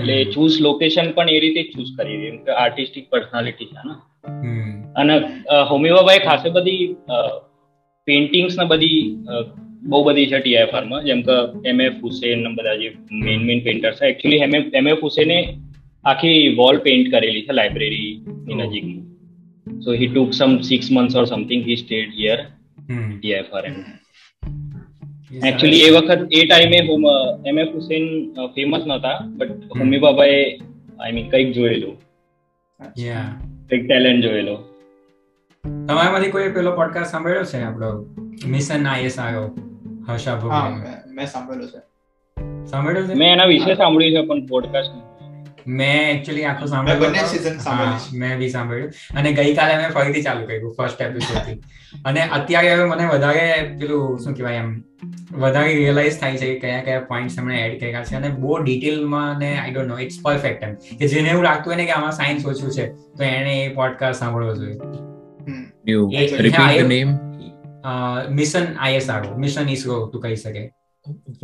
[0.00, 3.94] એટલે ચૂઝ લોકેશન પણ એ રીતે ચૂઝ કરી એમ કે આર્ટિસ્ટિક પર્સનાલિટી છે ને
[5.02, 5.14] અને
[5.70, 6.90] હોમી બાબાએ ખાસે બધી
[8.06, 9.00] પેઇન્ટિંગ્સ ને બધી
[9.90, 11.00] બહુ બધી છે ટીઆઈએફઆરમાં.
[11.08, 11.38] જેમ કે
[11.72, 12.92] એમ એફ હુસેન બધા જે
[13.24, 14.12] મેઇન મેઇન પેઇન્ટર છે.
[14.12, 14.42] એકચ્યુઅલી
[14.82, 15.38] એમ એફ હુસેને
[16.08, 19.80] આખી વોલ પેઇન્ટ કરેલી છે લાઇબ્રેરી ની Oh.
[19.84, 22.40] So he took some six months or something he stayed here
[22.90, 23.18] hmm.
[23.18, 23.72] TIFR એમ.
[25.32, 26.76] એ એકચ્યુઅલી એ વખત એ ટાઈમે
[27.46, 29.98] એમ એફ હુસેન ફેમસ નહોતા બટ હોમી.
[29.98, 30.58] બાબાએ
[31.00, 32.00] આઈ મીન કંઈક જોયેલું.
[33.68, 34.54] કંઈક ટેલેન્ટ જોયેલો.
[35.88, 38.06] તમારામાંથી કોઈ પેલો પોડકાસ્ટ સાંભળ્યો છે આપણો?
[38.46, 39.58] મિશન આઈએસ આવ્યો
[40.08, 41.78] હર્ષા હા મેં- સાંભળ્યો સાંભળેલું છે.
[42.70, 43.14] સાંભળ્યો છે?
[43.14, 45.07] મેં એના વિશે સાંભળ્યું છે પણ પોડકાસ્ટ
[45.68, 48.18] મેં એકચ્યુઅલી આખું મેં બંને સાંભળ્યું season સાંભળેલી છે.
[48.18, 48.92] મેં બી સાંભળ્યું.
[49.18, 51.56] અને ગઈકાલે મેં ફરીથી ચાલુ કર્યું ફર્સ્ટ એપિસોડથી.
[52.04, 54.70] અને અત્યારે હવે મને વધારે પેલું શું કહેવાય એમ
[55.32, 58.14] વધારે રિયલાઇઝ થાય છે કે કયા કયા પોઈન્ટ્સ એમણે એડ કર્યા છે.
[58.14, 60.74] અને બહુ ડિટેલમાં ને I don't know it's perfect એમ.
[60.98, 64.20] કે જેને એવું લાગતું હોય ને કે આમાં સાયન્સ ઓછું છે તો એને એ પોડકાસ્ટ
[64.20, 64.78] સાંભળવો જોઈએ.
[68.30, 70.62] મિશન આઈએસઆર મિશન ઇસરો તું કહી શકે.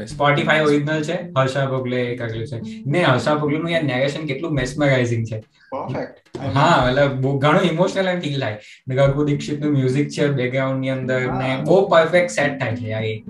[0.06, 2.60] સ્પોટીફાઈ ઓરિજિનલ છે હર્ષા ભોગલે કરેલું છે.
[2.86, 5.42] ને હર્ષા ભોગલેનું યાર નેરેશન કેટલું મેસમરાઇઝિંગ છે.
[5.74, 6.20] Perfect.
[6.54, 8.58] હા મતલબ બહુ ઘણું ઇમોશનલ એમ ફીલ થાય.
[8.88, 13.22] ને ગગુ દીક્ષિતનું મ્યુઝિક છે બેકગ્રાઉન્ડની અંદર ને બહુ પરફેક્ટ સેટ થાય છે યાર એ.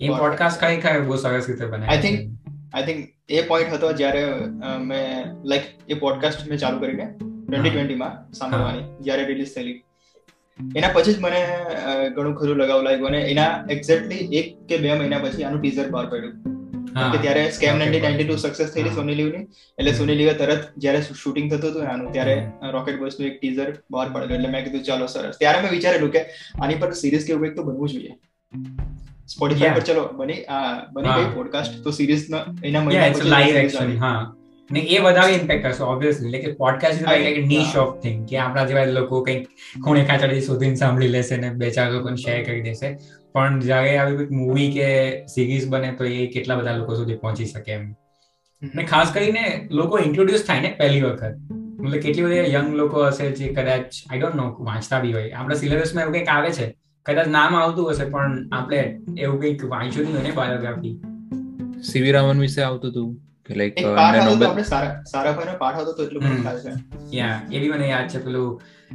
[0.00, 2.38] એ પોડકાસ્ટ કઈ કઈ બહુ સરસ રીતે I I think
[2.74, 4.24] I think A point હતો જ્યારે
[4.80, 7.04] મેં લાઈક એ પોડકાસ્ટ મેં ચાલુ કરીને
[7.46, 9.84] ટ્વેન્ટી ટ્વેન્ટીમાં સાંભળવાની જ્યારે રિલીઝ થયેલી.
[10.78, 11.40] એના પછી જ મને
[12.16, 16.06] ઘણું ખરું લગાવ લાગ્યું અને એના એક્ઝેક્ટલી એક કે બે મહિના પછી આનું ટીઝર બહાર
[16.12, 16.34] પડ્યું.
[17.12, 18.94] કે ત્યારે scam ninety ninety two success થયેલી.
[18.98, 19.44] સોની લીવની
[19.78, 22.34] એટલે સોની લીવે તરત જ્યારે શૂટિંગ થતું હતું આનું ત્યારે
[22.74, 25.38] રોકેટ બોયસનું એક ટીઝર બહાર પડેલું એટલે મેં કીધું ચાલો સરસ.
[25.42, 26.22] ત્યારે મેં વિચારેલું કે
[26.62, 28.12] આની પર સિરીઝ કે કંઈક તો બનવું જોઈએ.
[29.34, 30.38] સ્પોટીફાઈ પર ચલો બની
[30.94, 32.24] બની ગઈ પોડકાસ્ટ તો સિરીઝ
[32.68, 34.20] એના મહિના પછી હા.
[34.72, 38.28] ને એ વધારે ઇમ્પેક્ટ કરશે ઓબ્વિયસલી એટલે કે પોડકાસ્ટ ઇઝ લાઈક એક નીશ ઓફ થિંગ
[38.28, 39.48] કે આપણા જેવા લોકો કંઈક
[39.84, 42.98] ખૂણે ખાચડી શોધીને સાંભળી લેશે ને બે ચાર લોકોને શેર કરી દેશે.
[43.32, 44.86] પણ જ્યારે આવી કોઈક મૂવી કે
[45.26, 47.94] સિરીઝ બને તો એ કેટલા બધા લોકો સુધી પહોંચી શકે એમ.
[48.74, 51.36] ને ખાસ કરીને લોકો ઇન્ટ્રોડ્યુસ થાય ને પહેલી વખત.
[51.52, 55.30] મતલબ કેટલી બધી યંગ લોકો હશે જે કદાચ આઈ ડોન્ટ નો વાંચતા બી હોય.
[55.30, 56.74] આપણા સિલેબસમાં એવું કંઈક આવે છે.
[57.06, 61.02] કદાચ નામ આવતું હશે પણ આપણે એવું કંઈક વાંચ્યું નહીં હોય ને બાયોગ્રાફી
[61.82, 63.31] સીવી રામન વિશે આવતું હતું.
[63.52, 66.72] કે લાઈક પાઠ આપણે સારા સારા ભાઈનો પાઠ હતો તો એટલું મને ખ્યાલ છે.
[67.18, 68.48] યા એ બી મને યાદ છે પેલું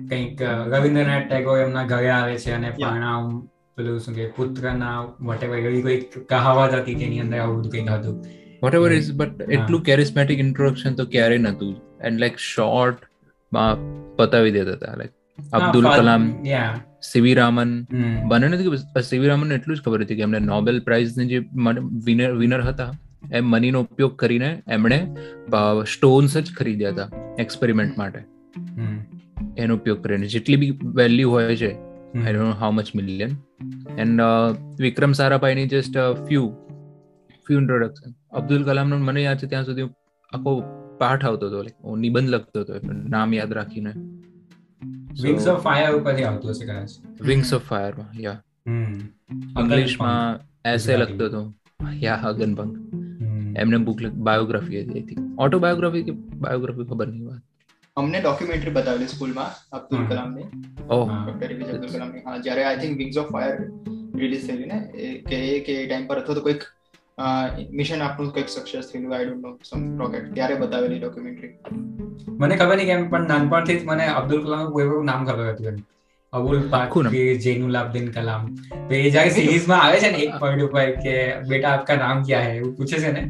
[0.10, 0.42] કંઈક
[0.74, 3.30] રવિન્દ્રનાથ ટેગોર એમના ઘરે આવે છે અને પાણામ
[3.78, 4.96] પેલું શું કે પુત્રના
[5.30, 8.16] વટેવર એવી કોઈ કહાવત હતી તેની અંદર આવું બધું કંઈક હતું.
[8.64, 11.74] વોટ ઇઝ બટ એટલું કેરિસ્મેટિક ઇન્ટ્રોડક્શન તો ક્યારેય નતું
[12.10, 13.86] એન્ડ લાઈક શોર્ટમાં
[14.20, 15.14] પતાવી દેતા હતા લાઈક
[15.58, 16.24] અબ્દુલ કલામ
[17.08, 17.72] સીવી રામન
[18.32, 21.40] બને નથી સીવી રામન એટલું જ ખબર હતી કે એમને નોબેલ પ્રાઇઝની જે
[22.08, 22.90] વિનર વિનર હતા.
[23.32, 25.16] એમ મનીનો ઉપયોગ કરીને એમણે
[25.86, 28.20] સ્ટોન્સ જ ખરીદ્યા હતા એક્સપેરિમેન્ટ માટે.
[29.58, 30.28] એનો ઉપયોગ કરીને.
[30.28, 33.30] જેટલી બી વેલ્યુ હોય છે I don't how much million
[33.98, 34.22] and
[34.80, 36.50] Vikram સારાભાઈની just few
[37.48, 39.82] few introduction Abdul કલામનો મને યાદ છે ત્યાં સુધી
[40.34, 40.62] આખો
[40.98, 42.74] પાઠ આવતો હતો નિબંધ લખતો હતો
[43.10, 43.94] નામ યાદ રાખીને.
[45.22, 46.90] વિંગ્સ ઓફ ફાયર ઉપરથી આવતો હશે કદાચ.
[47.22, 48.44] વિંગ્સ ઓફ ફાયરમાં યા
[49.62, 51.54] ઇંગ્લિશમાં એસે લખતો હતો.
[52.04, 52.74] યા અગનભંગ
[53.58, 57.44] એમને બુક બાયોગ્રાફી હતી હતી ઓટોબાયોગ્રાફી કે બાયોગ્રાફી ખબર નહીં વાત
[57.98, 60.48] અમને ડોક્યુમેન્ટરી બતાવેલી સ્કૂલમાં અબ્દુલ કલામની
[60.90, 63.62] ઓહ ડોક્ટર એપીજે અબ્દુલ કલામની હા જ્યારે I think wings of fire
[64.16, 64.80] release થયેલી ને
[65.26, 66.66] કે કે ટાઈમ પર અથવા તો કોઈક
[67.74, 71.52] મિશન આપણું કંઈક સક્સેસ થયેલું આઈ ડોન્ટ નો સમ રોકેટ ત્યારે બતાવેલી ડોક્યુમેન્ટરી
[72.38, 75.80] મને ખબર નહીં કેમ પણ નાનપણથી જ મને અબ્દુલ કલામ કોઈ એવું નામ ખબર હતું
[76.34, 78.42] અબુલ પાકી જેનું લાબદીન કલામ.
[78.88, 81.14] તો એ જ્યારે સિરીઝમાં આવે છે ને એક પોઈન્ટ ઉપર કે
[81.52, 83.24] બેટા આપકા નામ ક્યા હે એવું પૂછે છે ને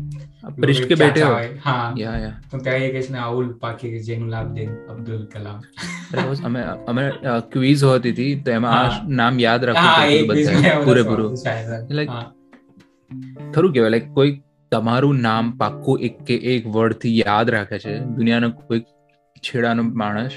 [0.63, 1.86] બ્રિજ કે બેટે હોય હા?
[2.01, 2.33] યા યા.
[2.51, 5.62] તો ત્યાં એ કહે છે અબુલ પાકી જેનું લાબદીન અબ્દુલ કલામ.
[6.17, 6.60] રોજ અમે
[6.93, 7.05] અમે
[7.53, 11.31] ક્વિઝ હોતી હતી તો એમાં આ નામ યાદ રાખવું બધું પૂરેપૂરું.
[11.97, 12.12] લાઈક
[13.53, 14.38] થરું કેવાય લાઈક કોઈ
[14.71, 17.99] તમારું નામ પાક્કું એક કે એક વર્ડથી યાદ રાખે છે.
[18.19, 18.81] દુનિયાનો કોઈ
[19.47, 20.33] છેડાનો માણસ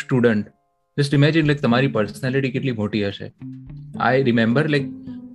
[0.00, 0.46] સ્ટુડન્ટ
[0.98, 3.26] જસ્ટ ઇમેજિન લાઈક તમારી પર્સનાલિટી કેટલી મોટી હશે.
[4.00, 4.86] આઈ રિમેમ્બર લાઈક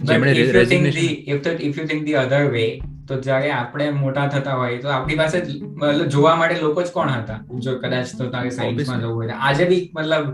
[0.04, 2.64] જેમણે resignation if you think the other way
[3.08, 5.38] તો જ્યારે આપણે મોટા થતા હોય તો આપણી પાસે
[5.82, 7.38] મતલબ જોવા માટે લોકો જ કોણ હતા?
[7.60, 10.26] જો કદાચ તો તારે સાયન્સમાં જવું હોય આજે બી મતલબ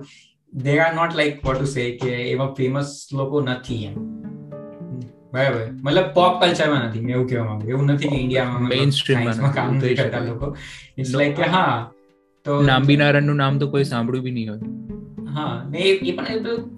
[0.54, 4.00] they are not like what to say કે એવા ફેમસ લોકો નથી એમ.
[5.34, 5.68] બરાબર?
[5.84, 7.68] મતલબ પોપ કલ્ચરમાં નથી મેં એવું કહેવા માંગુ.
[7.68, 10.56] એવું નથી કે ઇન્ડિયામાં મેઇન સ્ટ્રીમમાં કામ નથી કરતા લોકો.
[10.98, 11.78] ઇટ્સ લાઈક કે હા
[12.46, 14.74] તો નાંબીનારાયણનું નામ તો કોઈ સાંભળ્યું બી નહીં હોય.
[15.38, 16.26] હા ને એ પણ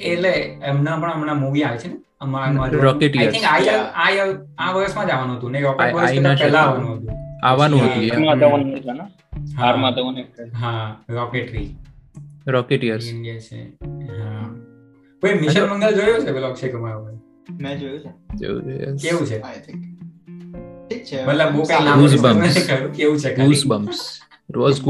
[0.01, 0.31] એટલે
[0.63, 1.97] એમના પણ હમણાં મૂવી આવે છે ને
[2.77, 3.43] રોકેટિયર્સ
[4.57, 7.11] આ વર્ષમાં જ આવવાનું હતું ને રોકેટ વર્ષ પહેલા આવવાનું હતું.
[7.43, 7.81] આવવાનું
[8.75, 8.97] હતું
[10.61, 10.95] હા.
[11.09, 11.75] રોકેટરી
[12.47, 13.61] રોકેટિયર્સ છે.
[14.23, 14.47] હા
[15.21, 16.95] કોઈ મિશન મંગલ જોયો છે પેલો અક્ષય કુમાર
[17.61, 18.37] મેં જોયું છે.
[18.37, 19.41] જોયું કેવું છે?
[19.41, 19.83] આઈ થિંક
[20.89, 21.25] ઠીક છે.
[21.25, 21.99] મતલબ બહુ કઈ નામ
[22.91, 23.99] કેવું છે બમ્પ્સ
[24.51, 24.81] રોઝ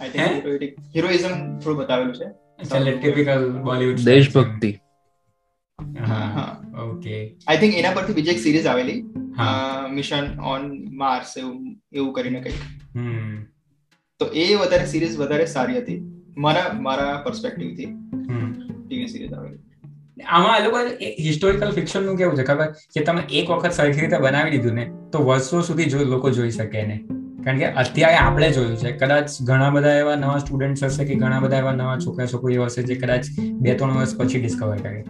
[0.00, 0.62] આઈ થિંક
[0.96, 2.26] હિરોઇઝમ બતાવેલું છે.
[2.64, 4.70] એટલે ટિપિકલ બોલિવૂડ દેશભક્તિ
[6.04, 6.46] હા
[6.84, 8.98] ઓકે આઈ થિંક એના પરથી બીજી એક સિરીઝ આવેલી
[9.90, 11.58] મિશન ઓન માર્સ એવું
[11.92, 12.62] એવું કરીને કંઈક
[14.20, 15.98] તો એ વધારે સિરીઝ વધારે સારી હતી
[16.38, 17.88] મારા મારા પર્સપેક્ટિવથી
[18.78, 19.60] ટીવી સિરીઝ આવેલી
[20.28, 20.78] આમાં આ લોકો
[21.20, 22.44] હિસ્ટોરિકલ ફિક્શનનું કેવું છે?
[22.44, 22.68] ખબર?
[22.94, 26.52] કે તમે એક વખત સરખી રીતે બનાવી દીધું ને તો વર્ષો સુધી જો લોકો જોઈ
[26.52, 26.96] શકે એને
[27.44, 31.40] કારણ કે અત્યારે આપણે જોયું છે કદાચ ઘણા બધા એવા નવા સ્ટુડન્ટ્સ હશે કે ઘણા
[31.40, 35.04] બધા એવા નવા છોકરા છોકરીઓ હશે જે કદાચ બે ત્રણ વર્ષ પછી ડિસ્કવર કરે.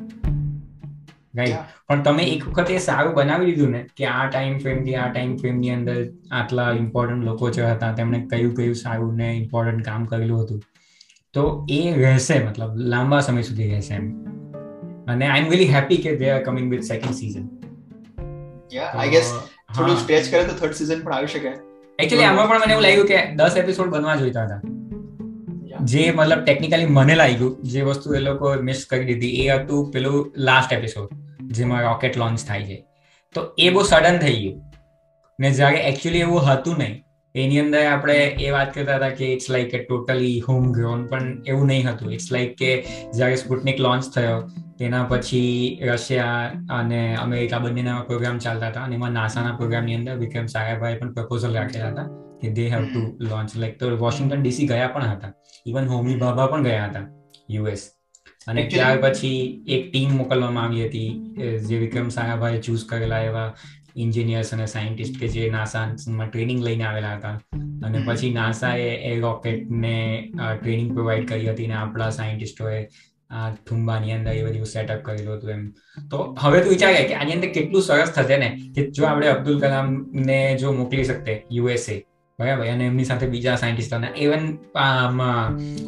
[1.35, 1.57] રાઈટ
[1.89, 5.37] પણ તમે એક વખત એ સારું બનાવી દીધું ને કે આ ટાઈમ ફ્રેમથી આ ટાઈમ
[5.37, 5.97] ફ્રેમની અંદર
[6.33, 10.63] આટલા ઇમ્પોર્ટન્ટ લોકો જે હતા તેમણે કયું કયું સારું ને ઇમ્પોર્ટન્ટ કામ કરેલું હતું.
[11.35, 14.07] તો એ રહેશે મતલબ લાંબા સમય સુધી રહેશે એમ.
[15.07, 17.49] અને આઈ એમ રિયલી હેપી કે they are coming with second season
[18.75, 19.35] yeah I guess
[19.77, 21.72] થોડું સ્ટ્રેચ કરે તો થર્ડ સીઝન પણ આવી શકે.
[21.99, 24.61] એકચ્યુઅલી આમાં પણ મને એવું લાગ્યું કે દસ એપિસોડ બનવા જોઈતા હતા.
[25.85, 30.33] જે મતલબ ટેકનિકલી મને લાગ્યું, જે વસ્તુ એ લોકો મિસ કરી દીધી, એ હતું પેલું
[30.37, 31.09] લાસ્ટ એપિસોડ
[31.41, 32.85] જેમાં રોકેટ લોન્ચ થાય છે.
[33.35, 34.63] તો એ બહુ સડન થઈ ગયું.
[35.41, 38.17] ને જ્યારે એકચ્યુઅલી એવું હતું નહીં એની અંદર આપણે
[38.47, 42.11] એ વાત કરતા હતા કે it's like a totally home grown પણ એવું નહીં હતું.
[42.17, 42.71] ઇટ્સ લાઈક કે
[43.17, 44.43] જ્યારે સ્પુટનિક લોન્ચ થયો
[44.79, 45.55] તેના પછી
[45.89, 46.43] રશિયા
[46.79, 51.59] અને અમેરિકા બંનેના પ્રોગ્રામ ચાલતા હતા અને એમાં નાસાના પ્રોગ્રામની અંદર વિક્રમ સારાભાઈ પણ પ્રપોઝલ
[51.61, 52.07] રાખેલા હતા
[52.43, 55.33] કે they have to launch like તો વોશિંગ્ટન ડીસી ગયા પણ હતા.
[55.67, 56.21] ઇવન હોમી.
[56.23, 57.07] ભાભા પણ ગયા હતા
[57.57, 57.83] યુએસ
[58.47, 59.39] અને ત્યાર પછી
[59.75, 61.11] એક ટીમ મોકલવામાં આવી હતી
[61.69, 63.49] જે વિક્રમ સારાભાઈ ચૂઝ કરેલા એવા
[63.97, 67.41] એન્જિનિયર્સ અને સાયન્ટિસ્ટ કે જે નાસામાં ટ્રેનિંગ લઈને આવેલા હતા.
[67.85, 70.29] અને પછી નાસાએ એ રોકેટને
[70.63, 72.89] ટ્રેનિંગ પ્રોવાઈડ કરી હતી ને આપણા સાયન્ટિસ્ટોએ
[73.31, 75.69] આ થુંબાની અંદર એ બધું સેટઅપ કરેલું હતું એમ.
[76.11, 79.61] તો હવે તો વિચારે કે આની અંદર કેટલું સરસ થશે ને કે જો આપણે અબ્દુલ
[79.61, 82.05] કલામ ને જો મોકલી શકતે યુએસએ
[82.41, 82.67] બરાબર?
[82.67, 84.59] અને એમની સાથે બીજા સાયન્ટિસ્ટોને ઇવન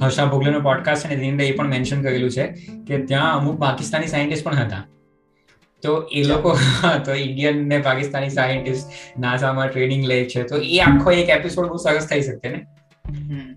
[0.02, 2.46] હર્ષા ભોગલેનો પોડકાસ્ટ છે ને તેની અંદર એ પણ મેન્શન કરેલું છે
[2.86, 4.82] કે ત્યાં અમુક પાકિસ્તાની સાયન્ટિસ્ટ પણ હતા.
[5.84, 6.56] તો એ લોકો
[7.04, 10.42] તો ઇન્ડિયન ને પાકિસ્તાની સાયન્ટિસ્ટ નાસામાં ટ્રેનિંગ લે છે.
[10.42, 12.60] તો એ આખો એક એપિસોડ બહુ સરસ થઈ શકે ને?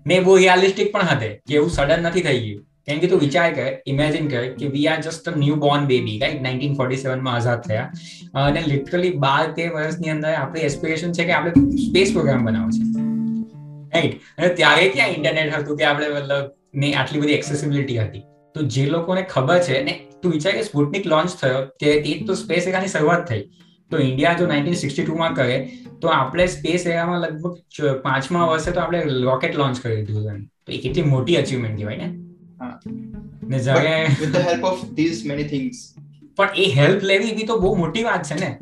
[0.06, 2.64] ને બહુ રિયાલિસ્ટિક પણ હતે કે એવું સડન નથી થઈ ગયું.
[2.86, 6.18] કેમ કે તું વિચાર કર ઇમેજિન કર કે we are just a new born baby
[6.18, 7.90] right nineteen forty સેવનમાં આઝાદ થયા.
[8.34, 12.84] અને લિટરલી બાર તેર વર્ષની અંદર આપણી એસ્પિરેશન છે કે આપણે સ્પેસ પ્રોગ્રામ બનાવો છે.
[13.94, 18.22] રાઈટ અને ત્યારે ક્યાં ઇન્ટરનેટ હતું કે આપણે મતલબ ને આટલી બધી એક્સેસિબિલિટી હતી?
[18.54, 22.34] તો જે લોકોને ખબર છે ને તું વિચાર કે સ્પુટનિક લોન્ચ થયો તે એ તો
[22.34, 23.42] સ્પેસ એરાની શરૂઆત થઈ.
[23.90, 28.80] તો ઇન્ડિયા જો નાઇન્ટીન સિક્સટી ટુમાં કરે તો આપણે સ્પેસ એરામાં લગભગ પાંચમા વર્ષે તો
[28.80, 32.14] આપણે રોકેટ લોન્ચ કરી દીધું તો એ કેટલી મોટી અચીવમેન્ટ કહેવાય ને?
[33.48, 35.94] ને જ્યારે with the help of this many things
[36.36, 38.56] પણ એ હેલ્પ લેવી બી તો બહુ મોટી વાત છે ને.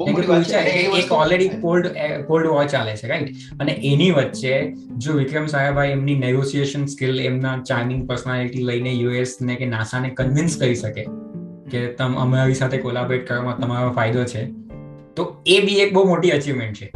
[0.98, 1.86] એક ઓલરેડી કોલ્ડ
[2.26, 3.28] કોલ્ડ વોર ચાલે છે રાઈટ
[3.60, 9.54] અને એની વચ્ચે જો વિક્રમ સાહેબાઈ એમની નેગોસિએશન સ્કિલ એમના ચાર્મિંગ પર્સનાલિટી લઈને યુએસ ને
[9.54, 11.06] કે નાસાને કન્વિન્સ કરી શકે
[11.70, 14.44] કે તમ અમારી સાથે કોલાબરેટ કરવામાં તમારો ફાયદો છે.
[15.16, 16.90] તો એ બી એક બહુ મોટી અચીવમેન્ટ છે.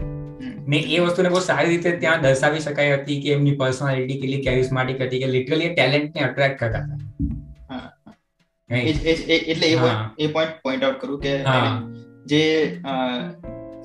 [0.69, 5.01] ને એ વસ્તુને બહુ સારી રીતે ત્યાં દર્શાવી શકાય હતી કે એમની પર્સનાલિટી કેટલી કેરિસ્માટિક
[5.01, 6.99] હતી કે લિટરલી ટેલેન્ટને અટ્રેક્ટ કરતા હતા.
[8.71, 9.67] એટલે
[10.19, 11.39] એ પોઈન્ટ પોઈન્ટ આઉટ કરું કે
[12.27, 12.77] જે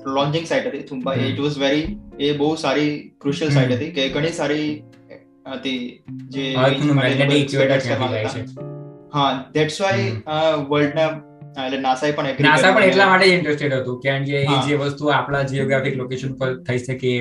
[0.06, 4.32] લોન્ચિંગ સાઇટ હતી થુંબા ઇટ વોઝ વેરી એ બહુ સારી ક્રુશિયલ સાઇટ હતી કે ઘણી
[4.32, 4.82] સારી
[5.52, 6.56] હતી જે
[9.16, 10.38] હા ધેટ્સ વાય
[10.70, 11.08] વર્લ્ડના
[11.58, 15.94] એટલે નાસા પણ નાસા પણ એટલા માટે ઇન્ટરેસ્ટેડ હતું કે જે જે વસ્તુ આપણા જીઓગ્રાફિક
[16.00, 17.12] લોકેશન પર થઈ શકે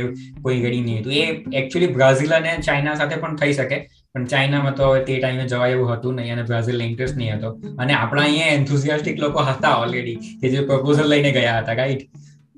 [0.44, 1.14] કોઈ ઘડી નહીં હતું.
[1.14, 1.24] એ
[1.60, 3.78] એકચ્યુઅલી બ્રાઝિલ અને ચાઇના સાથે પણ થઈ શકે
[4.16, 7.50] પણ ચાઇનામાં તો તે ટાઈમે જવા એવું હતું નહીં અને બ્રાઝિલ ઇન્ટરેસ્ટ નહીં હતો.
[7.82, 12.04] અને આપણા અહીંયા એન્થુઝિયાસ્ટિક લોકો હતા ઓલરેડી કે જે પ્રપોઝલ લઈને ગયા હતા રાઈટ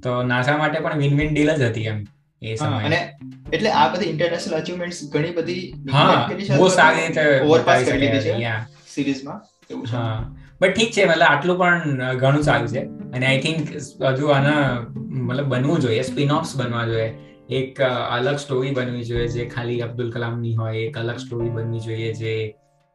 [0.05, 1.99] તો નાસા માટે પણ વિન વિન ડીલ જ હતી એમ
[2.41, 2.79] એ સમય.
[2.87, 2.99] અને
[3.53, 6.17] એટલે આ બધી ઇન્ટરનેશનલ અચીવમેન્ટ્સ ઘણી બધી હા
[6.55, 8.51] બહુ સારી રીતે ઓવરપાસ કરી દીધી છે.
[8.97, 9.37] સિરીઝમાં
[9.71, 10.01] એવું છે?
[10.61, 12.81] બટ ઠીક છે મતલબ આટલું પણ ઘણું સારું છે.
[13.13, 17.09] અને આઈ થિંક હજુ આના મતલબ બનવું જોઈએ સ્પિન ઓફ્સ બનવા જોઈએ.
[17.49, 17.81] એક
[18.11, 22.33] અલગ સ્ટોરી બનવી જોઈએ જે ખાલી અબ્દુલ કલામની હોય એક અલગ સ્ટોરી બનવી જોઈએ જે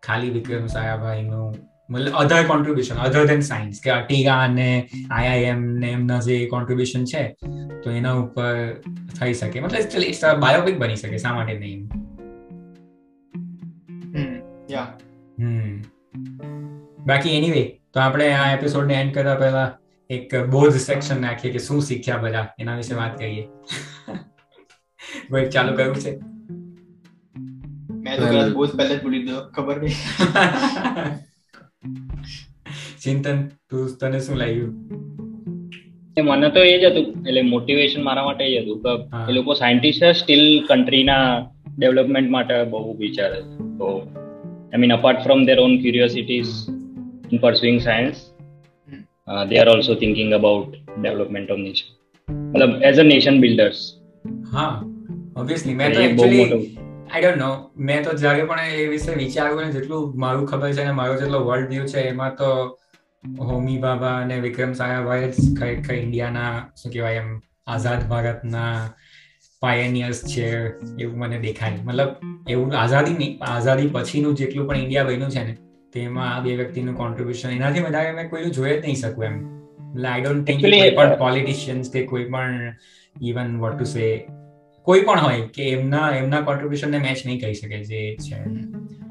[0.03, 1.55] ખાલી વિક્રમ સાયાભાઈનું
[1.91, 4.69] મતલબ અધર કોન્ટ્રીબ્યુશન અધર દેન સાયન્સ કે અટીગા અને
[5.11, 7.25] આઈઆઈએમ ને એમના જે કોન્ટ્રીબ્યુશન છે
[7.85, 8.83] તો એના ઉપર
[9.21, 9.61] થઈ શકે.
[9.61, 11.89] મતલબ ઇટ્સ બાયોપિક બની શકે શા માટે નહીં?
[15.41, 15.82] હમ.
[17.07, 17.63] બાકી એનીવે
[17.95, 19.79] તો આપણે આ એપિસોડને એન્ડ કરતા પહેલા
[20.11, 22.49] એક બોધ સેક્શન નાખીએ કે શું શીખ્યા બધા?
[22.59, 23.45] એના વિશે વાત કરીએ.
[25.31, 26.13] કોઈ ચાલુ કર્યું છે?
[27.91, 29.95] મેં તો કદાચ બોધ પહેલા જ ભૂલી દીધો ખબર નહીં.
[33.03, 34.75] ચિંતન તું તને શું લાગ્યું?
[36.25, 40.05] મને તો એ જ હતું એટલે મોટિવેશન મારા માટે એ હતું કે એ લોકો સાયન્ટિસ્ટ
[40.05, 41.47] સ્ટીલ કન્ટ્રીના
[41.79, 43.41] ડેવલપમેન્ટ માટે બહુ વિચારે
[43.79, 44.13] તો
[44.73, 46.47] I mean apart from their own curiosities
[47.33, 48.19] in pursuing science
[49.29, 50.67] uh, they are also thinking about
[51.03, 51.89] development of nation
[52.33, 53.79] મતલબ એઝ અ નેશન બિલ્ડર્સ
[54.53, 54.83] હા
[55.37, 56.79] ઓબ્વિયસલી મેં તો એક્ચ્યુઅલી
[57.11, 60.81] આઈ ડોન્ટ નો મેં તો જ્યારે પણ એ વિશે વિચાર્યું ને જેટલું મારું ખબર છે
[60.81, 62.79] અને મારો જેટલો વર્લ્ડ વ્યૂ છે એમાં તો
[63.39, 68.91] હોમી બાબા અને વિક્રમ સારાભાઈ જ ખરેખર ઇન્ડિયાના શું કહેવાય એમ આઝાદ ભારતના
[69.61, 70.47] પાયનિયર્સ છે
[70.99, 71.73] એવું મને દેખાય.
[71.85, 72.09] મતલબ
[72.49, 75.57] એવું આઝાદી નહીં આઝાદી પછીનું જેટલું પણ ઇન્ડિયા બન્યું છે ને
[75.93, 79.37] તેમાં આ બે વ્યક્તિનું કોન્ટ્રીબ્યુશન એનાથી વધારે મેં કોઈ જોઈ જ નહીં શકું એમ.
[79.91, 82.75] એટલે આઈ ડોન્ટ થિંક કોઈ પણ પોલિટિશિયન્સ કે કોઈ પણ
[83.23, 84.27] ઇવન વોટ ટુ સે
[84.83, 88.43] કોઈ પણ હોય કે એમના એમના કોન્ટ્રીબ્યુશનને મેચ નહીં કરી શકે જે છે.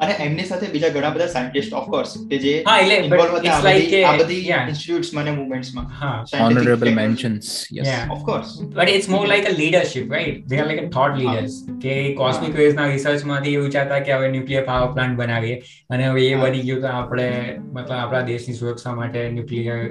[0.01, 3.57] અને એમની સાથે બીજા ઘણા બધા સાયન્ટિસ્ટ ઓફ કોર્સ કે જે હા એટલે ઇન્વોલ્વ હતા
[3.57, 7.87] આ બધી આ બધી ઇન્સ્ટિટ્યુટ્સ મને મૂવમેન્ટ્સમાં હા honorable mentions yes.
[8.11, 11.57] Of course but it's more like a leadership right they are like a thought leaders
[11.81, 15.61] કે કોસ્મિક વેવ્સ ના રિસર્ચમાંથી એવું ચાતા કે હવે ન્યુક્લિયર પાવર પ્લાન્ટ બનાવીએ.
[15.89, 19.89] અને હવે એ બની ગયું તો આપણે મતલબ આપણા દેશની સુરક્ષા માટે ન્યુક્લિયર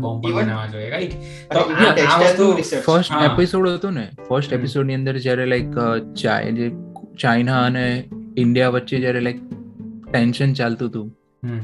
[0.00, 1.12] બોમ્બ બનાવવા જોઈએ રાઈટ
[1.52, 1.60] તો
[2.08, 5.78] આ વસ્તુ ફર્સ્ટ એપિસોડ હતો ને ફર્સ્ટ એપિસોડની અંદર જ્યારે લાઈક
[6.12, 6.72] જે
[7.18, 8.04] ચાઇના અને
[8.36, 9.40] ઇન્ડિયા વચ્ચે જ્યારે લાઈક
[10.12, 11.08] ટેન્શન ચાલતું હતું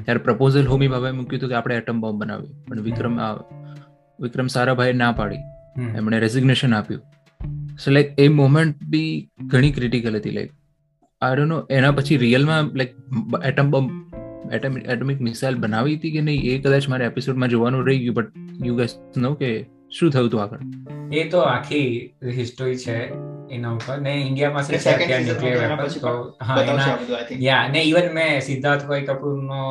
[0.04, 3.18] ત્યારે પ્રપોઝલ હોમી ભાભાએ મૂક્યું હતું કે આપણે એટમ બોમ્બ બનાવી પણ વિક્રમ
[4.20, 5.36] વિક્રમ સારાભાઈ ના પાડી.
[5.96, 7.02] એમણે રેઝિગ્નેશન આપ્યું.
[7.76, 10.50] સો લાઈક એ મોમેન્ટ બી ઘણી ક્રિટિકલ હતી લાઈક
[11.20, 12.94] આઈ ડોન્ટ નો એના પછી રિયલમાં like
[13.44, 13.90] atom bomb
[14.52, 18.32] atomic missile બનાવી હતી કે નહીં એ કદાચ મારે એપિસોડમાં જોવાનું રહી ગયું બટ
[18.64, 19.66] યુ ગેસ નો કે
[19.98, 20.58] શું થયું હતું આગળ?
[21.12, 23.10] એ તો આખી હિસ્ટોરી છે.
[23.50, 26.96] એના ઉપર ને ઇન્ડિયામાં છે અત્યારે ન્યુક્લિયર વેપન્સ તો હા એના
[27.40, 29.62] યા ને ઇવન મેં સિદ્ધાર્થ ભાઈ કપૂર નો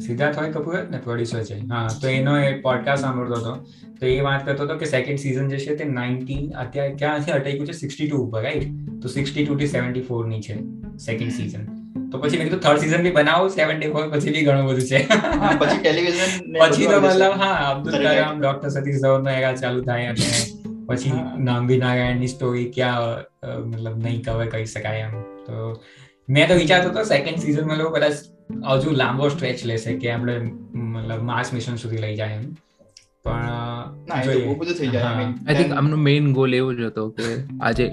[0.00, 1.58] સિદ્ધાર્થ ભાઈ કપૂર ને પ્રોડ્યુસર છે.
[1.70, 3.54] હા તો એનો એ પોડકાસ્ટ સાંભળતો હતો.
[4.00, 7.66] તો એ વાત કરતો હતો કે સેકન્ડ સીઝન જે છે તે નાઇન્ટીન અત્યારે ક્યાંથી અટક્યું
[7.66, 8.68] છે સિક્સટી ટુ ઉપર રાઈટ
[9.02, 10.58] તો સિક્સટી ટુ થી સેવન્ટી ફોરની છે
[10.98, 11.64] સેકન્ડ સીઝન
[12.10, 15.00] તો પછી મેં કીધું થર્ડ સિઝન બી બનાવો સેવન્ટી ફોર પછી બી ઘણું બધું છે.
[15.58, 16.30] પછી ટેલિવિઝન
[16.62, 20.28] પછી તો મતલબ હા અબ્દુલ કલામ ડોક્ટર સતીશ ધવન નો એરા ચાલુ થાય અને
[20.86, 25.14] પછી નામ્બી નારાયણની સ્ટોરી ક્યાં મતલબ નહીં કવર કરી શકાય એમ.
[25.46, 25.54] તો
[26.28, 28.16] મેં તો વિચારતો હતો સેકન્ડ સિઝનમાં લોકો કદાચ
[28.84, 30.36] હજુ લાંબો સ્ટ્રેચ લેશે કે આપણે
[30.74, 32.46] મતલબ માસ મિશન સુધી લઈ જાય એમ.
[33.24, 33.48] પણ
[34.10, 37.30] આઈ થિંક આમનો મેઇન ગોલ એવો જ હતો કે
[37.62, 37.86] આજે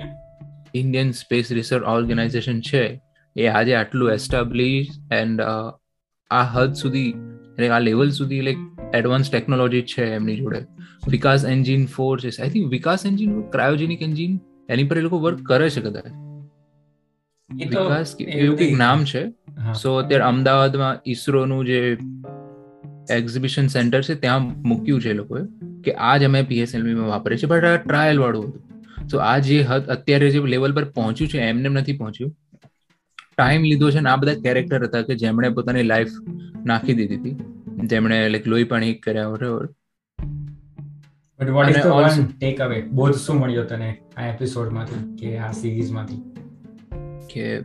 [0.73, 2.83] ઇન્ડિયન સ્પેસ રિસર્ચ ઓર્ગેનાઇઝેશન છે
[3.35, 5.41] એ આજે આટલું એસ્ટાબ્લિશ એન્ડ
[6.31, 8.61] આ હદ સુધી એટલે આ લેવલ સુધી લાઈક
[8.93, 10.65] એડવાન્સ ટેકનોલોજી છે એમની જોડે.
[11.07, 12.41] વિકાસ એન્જિન ફોર છે.
[12.41, 16.05] I think Vikas engine cryogenic engine એની પર એ લોકો વર્ક કરે છે કદાચ.
[17.53, 19.29] વિકાસ એવું કંઈક નામ છે.
[19.81, 21.97] સો અત્યારે અમદાવાદમાં ઈસરોનું જે
[23.09, 25.41] એક્ઝિબિશન સેન્ટર છે ત્યાં મૂક્યું છે લોકોએ
[25.83, 27.49] કે આ જ અમે પીએસએલવીમાં વાપરીએ છીએ.
[27.49, 29.07] બટ આ ટ્રાયલ વાળું હતું.
[29.07, 32.37] તો આ જે હદ અત્યારે જે લેવલ પર પહોંચ્યું છે એમને નથી પહોંચ્યું.
[33.37, 36.09] ટાઈમ લીધો છે ને આ બધા કેરેક્ટર હતા કે જેમણે પોતાની લાઈફ
[36.65, 37.35] નાખી દીધી હતી.
[37.83, 39.65] જેમણે લાઈક લોહી પાણી કર્યા બરાબર.
[41.39, 45.51] But what is the one take away બોધ શું મળ્યો તને આ એપિસોડમાંથી કે આ
[45.51, 46.33] સિરીઝમાંથી
[47.33, 47.59] કે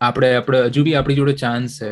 [0.00, 1.90] આપણે આપણે હજુ બી આપણી જોડે ચાન્સ છે.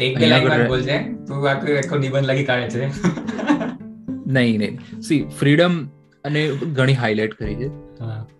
[0.00, 0.98] એક બે લાઈન બોલજે.
[0.98, 2.86] તું આખું આખો નિબંધ લખી કાઢે છે.
[4.26, 5.00] નહીં નહીં.
[5.00, 5.86] સી ફ્રીડમ
[6.24, 7.66] અને ઘણી હાઇલાઇટ કરી છે.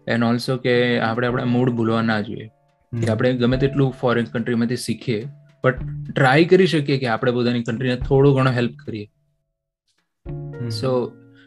[0.08, 2.50] એન્ડ ઓલસો કે આપણે આપણા મૂડ ભૂલવા ના જોઈએ.
[3.10, 5.26] આપણે ગમે તેટલું ફોરેન કન્ટ્રીમાંથી શીખીએ
[5.64, 9.06] બટ ટ્રાય કરી શકીએ કે આપણે પોતાની કન્ટ્રીને થોડો ઘણો હેલ્પ કરીએ.
[10.70, 10.90] સો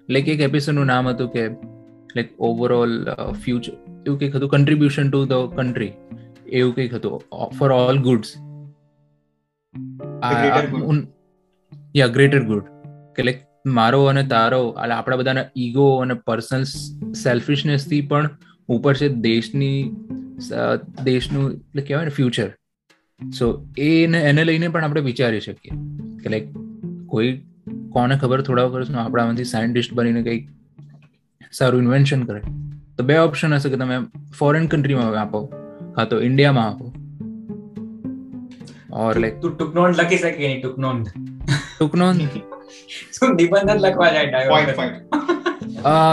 [0.09, 1.47] લાઈક એક એપિસોડનું નામ હતું કે
[2.15, 2.97] લાઈક ઓવરઓલ
[3.43, 3.73] ફ્યુચર
[4.07, 5.93] એવું કંઈક હતું કન્ટ્રીબ્યુશન ટુ ધ કન્ટ્રી
[6.47, 8.35] એવું કંઈક હતું ફોર ઓલ ગુડ્સ
[11.95, 12.73] યા ગ્રેટર ગુડ
[13.15, 16.67] કે લાઈક મારો અને તારો આપણા બધાના ઈગો અને પર્સનલ
[17.13, 18.29] સેલ્ફિશનેસથી પણ
[18.69, 19.79] ઉપર છે દેશની
[21.03, 22.49] દેશનું એટલે કહેવાય ને ફ્યુચર
[23.39, 25.71] સો એને એને લઈને પણ આપણે વિચારી શકીએ
[26.23, 26.47] કે લાઈક
[27.07, 27.41] કોઈ
[27.89, 30.49] કોને ખબર થોડા વર્ષમાં આપણામાંથી સાયન્ટિસ્ટ બનીને કંઈક
[31.51, 32.41] સારું ઇન્વેન્શન કરે.
[32.97, 33.97] તો બે ઓપ્શન હશે કે તમે
[34.39, 35.41] ફોરેન કન્ટ્રીમાં આપો
[35.95, 36.93] કાં તો ઇન્ડિયામાં આપો.
[38.93, 41.07] ઓર લાઈક તું ટુકનોંધ લખી શકે નહીં ટુકનોંધ
[41.79, 42.21] ટુકનોંધ
[43.13, 44.95] શું નિબંધ લખવા જાય point point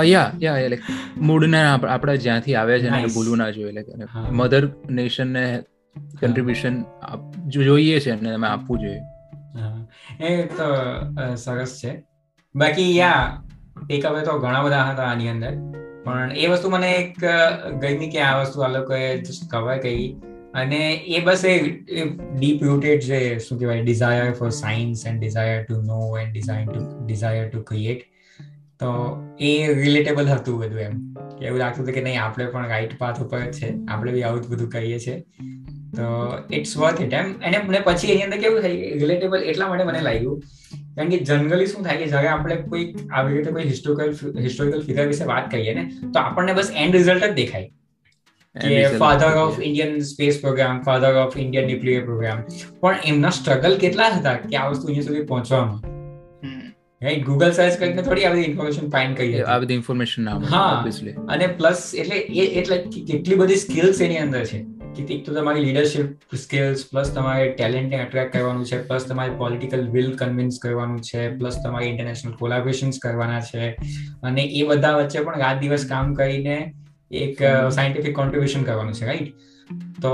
[0.05, 0.81] yeah yeah like
[1.21, 3.87] મૂળને આપણે જ્યાંથી આવ્યા છે એને ભૂલવું ના જોઈએ લાઈક
[4.31, 5.37] મધર નેશન
[6.21, 6.83] કન્ટ્રીબ્યુશન
[7.49, 9.01] જોઈએ છે અને અમે આપવું જોઈએ.
[10.25, 10.69] એ તો
[11.37, 12.03] સરસ છે.
[12.55, 13.43] બાકી યા
[13.89, 15.53] ટેક અવે તો ઘણા બધા હતા આની અંદર.
[16.05, 17.25] પણ એ વસ્તુ મને એક
[17.81, 20.17] ગઈ કે આ વસ્તુ આ લોકોએ જસ્ટ કવર કરી.
[20.55, 21.55] અને એ બસ એ
[22.39, 27.07] ડીપ રૂટેડ છે શું કહેવાય desire for science and desire to know and design to
[27.07, 28.05] desire to create
[28.81, 28.91] તો
[29.41, 31.15] એ રિલેટેબલ હતું બધું એમ.
[31.39, 33.75] કે એવું લાગતું હતું કે નહીં, આપણે પણ રાઈટ પાથ ઉપર જ છે.
[33.89, 35.25] આપણે બી આવું જ બધું કહીએ છીએ.
[35.97, 36.09] તો
[36.53, 37.33] ઇટ્સ વર્થ ઇટ એમ.
[37.45, 40.41] અને મને પછી એની અંદર કેવું થાય રિલેટેબલ એટલા માટે મને લાગ્યું
[40.97, 45.07] કારણ કે જનરલી શું થાય કે જ્યારે આપણે કોઈ આવી રીતે કોઈ હિસ્ટોરિકલ હિસ્ટોરિકલ ફિગર
[45.07, 47.71] વિશે વાત કરીએ ને તો આપણને બસ એન્ડ રિઝલ્ટ જ દેખાય.
[48.55, 52.45] કે father of Indian space programme father of Indian nuclear programme
[52.81, 55.95] પણ એમના સ્ટ્રગલ કેટલા હતા કે આ વસ્તુ અહીંયા સુધી પહોંચવામાં?
[57.03, 60.87] રાઈટ ગૂગલ સર્ચ કરીને થોડી આ બધી ઇન્ફોર્મેશન ફાઇન્ડ કરી આ બધી ઇન્ફોર્મેશન હા.
[61.29, 62.79] અને પ્લસ એટલે એ એટલે
[63.09, 64.61] કેટલી બધી સ્કિલ્સ એની અંદર છે.
[64.97, 69.89] કે એક તો તમારી લીડરશિપ સ્કિલ્સ પ્લસ તમારે ટેલેન્ટને અટ્રેક્ટ કરવાનું છે પ્લસ તમારે પોલિટિકલ
[69.89, 73.71] વિલ કન્વિન્સ કરવાનું છે પ્લસ તમારે ઇન્ટરનેશનલ કોલાબોરેશન્સ કરવાના છે.
[74.23, 76.75] અને એ બધા વચ્ચે પણ રાત દિવસ કામ કરીને
[77.11, 79.35] એક સાયન્ટિફિક કોન્ટ્રીબ્યુશન કરવાનું છે રાઈટ
[80.03, 80.13] તો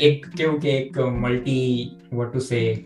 [0.00, 2.84] એક કેવું કે એક મલ્ટી વોટ ટુ સે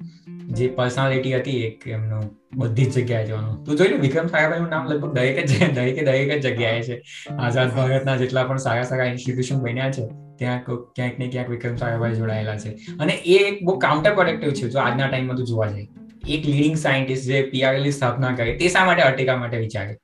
[0.49, 3.65] જે પર્સનાલિટી હતી એક એમનું બધી જ જગ્યાએ જવાનું.
[3.65, 7.03] તું જોયું વિક્રમ સારાભાઈ નું નામ લગભગ દરેક જ દરેકે દરેક જ જગ્યાએ છે.
[7.39, 12.15] આઝાદ ભારતના જેટલા પણ સારા સારા ઇન્સ્ટિટ્યુશન બન્યા છે ત્યાં ક્યાંક ને ક્યાંક વિક્રમ સારાભાઈ
[12.15, 12.75] જોડાયેલા છે.
[13.01, 15.89] અને એ એક બહુ કાઉન્ટર પ્રોડક્ટિવ છે જો આજના ટાઈમમાં તું જોવા જાય
[16.29, 19.99] એક લીડિંગ સાયન્ટિસ્ટ જે પીઆરએલની સ્થાપના કરે તે શા માટે અર્ટિકા માટે વિચારે?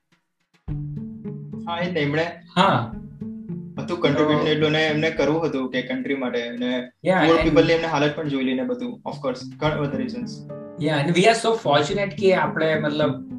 [1.68, 2.94] હા એ તેમણે હા.
[3.78, 8.28] હતું કન્ટ્રીબ્યુશન એટલું એમને કરવું હતું કે કન્ટ્રી માટે અને પુઅર પીપલની એમને હાલત પણ
[8.28, 10.36] જોઈ લઈને બધું ઓફ કોર્સ ઘણા બધા reasons
[10.80, 13.33] yeah and we are so fortunate કે આપણે મતલબ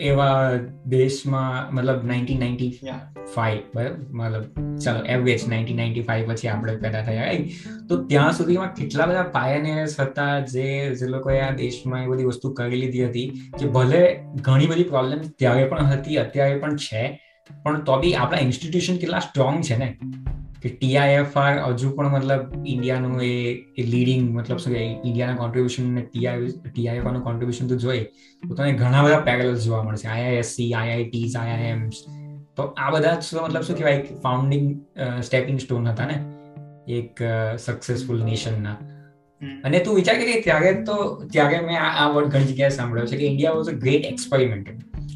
[0.00, 0.50] એવા
[0.86, 3.96] દેશમાં મતલબ 1995 બરાબર?
[4.10, 4.44] મતલબ
[4.78, 7.32] ચાલો એવરેજ 1995 પછી આપણે પેદા થયા
[7.88, 12.52] તો ત્યાં સુધીમાં કેટલા બધા પાયનિયર્સ હતા જે જે લોકોએ આ દેશમાં એ બધી વસ્તુ
[12.52, 13.28] કરી લીધી હતી
[13.60, 17.20] કે ભલે ઘણી બધી પ્રોબ્લેમ ત્યારે પણ હતી અત્યારે પણ છે
[17.62, 19.96] પણ તો બી આપણા ઇન્સ્ટિટ્યુશન કેટલા સ્ટ્રોંગ છે ને?
[20.62, 27.68] કે ટીઆઈએફઆર હજુ પણ મતલબ ઇન્ડિયાનું એ લીડિંગ મતલબ શું ઇન્ડિયાના કોન્ટ્રીબ્યુશન ને ટીઆઈએફઆરનું કોન્ટ્રીબ્યુશન
[27.68, 28.02] તો જોઈ.
[28.42, 30.08] તો તમને ઘણા બધા પેરેલલ્સ જોવા મળશે.
[30.08, 32.02] આઈઆઈએસસી આઈઆઈટીઝ આઈઆઈએમ્સ
[32.56, 34.20] તો આ બધા મતલબ શું કહેવાય?
[34.22, 34.66] ફાઉન્ડિંગ
[35.22, 36.18] સ્ટેપિંગ સ્ટોન હતા ને?
[36.88, 37.22] એક
[37.58, 38.76] સક્સેસફુલ નેશનના
[39.64, 40.94] અને તું વિચાર કે ત્યારે તો
[41.32, 44.68] ત્યારે મેં આ વર્ડ ઘણી જગ્યાએ સાંભળ્યો છે કે India was a great experiment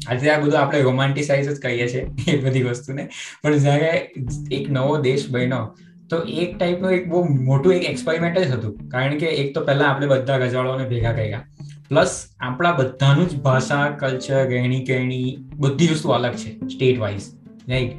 [0.07, 3.09] આજે આ બધું આપણે રોમાન્ટિસાઇઝ જ કહીએ છીએ, એ બધી વસ્તુને.
[3.43, 4.11] પણ જ્યારે
[4.51, 5.75] એક નવો દેશ બન્યો,
[6.09, 8.89] તો એક ટાઈપનું એક બહુ મોટું એક એક્સપેરિમેન્ટ જ હતું.
[8.89, 11.45] કારણ કે એક તો પહેલા આપણે બધા રજવાડાઓને ભેગા કર્યા.
[11.89, 17.21] પ્લસ આપણા બધાનું જ ભાષા કલ્ચર રહેણી કહેણી બધી વસ્તુ અલગ છે સ્ટેટ વાઇઝ
[17.69, 17.93] રાઈટ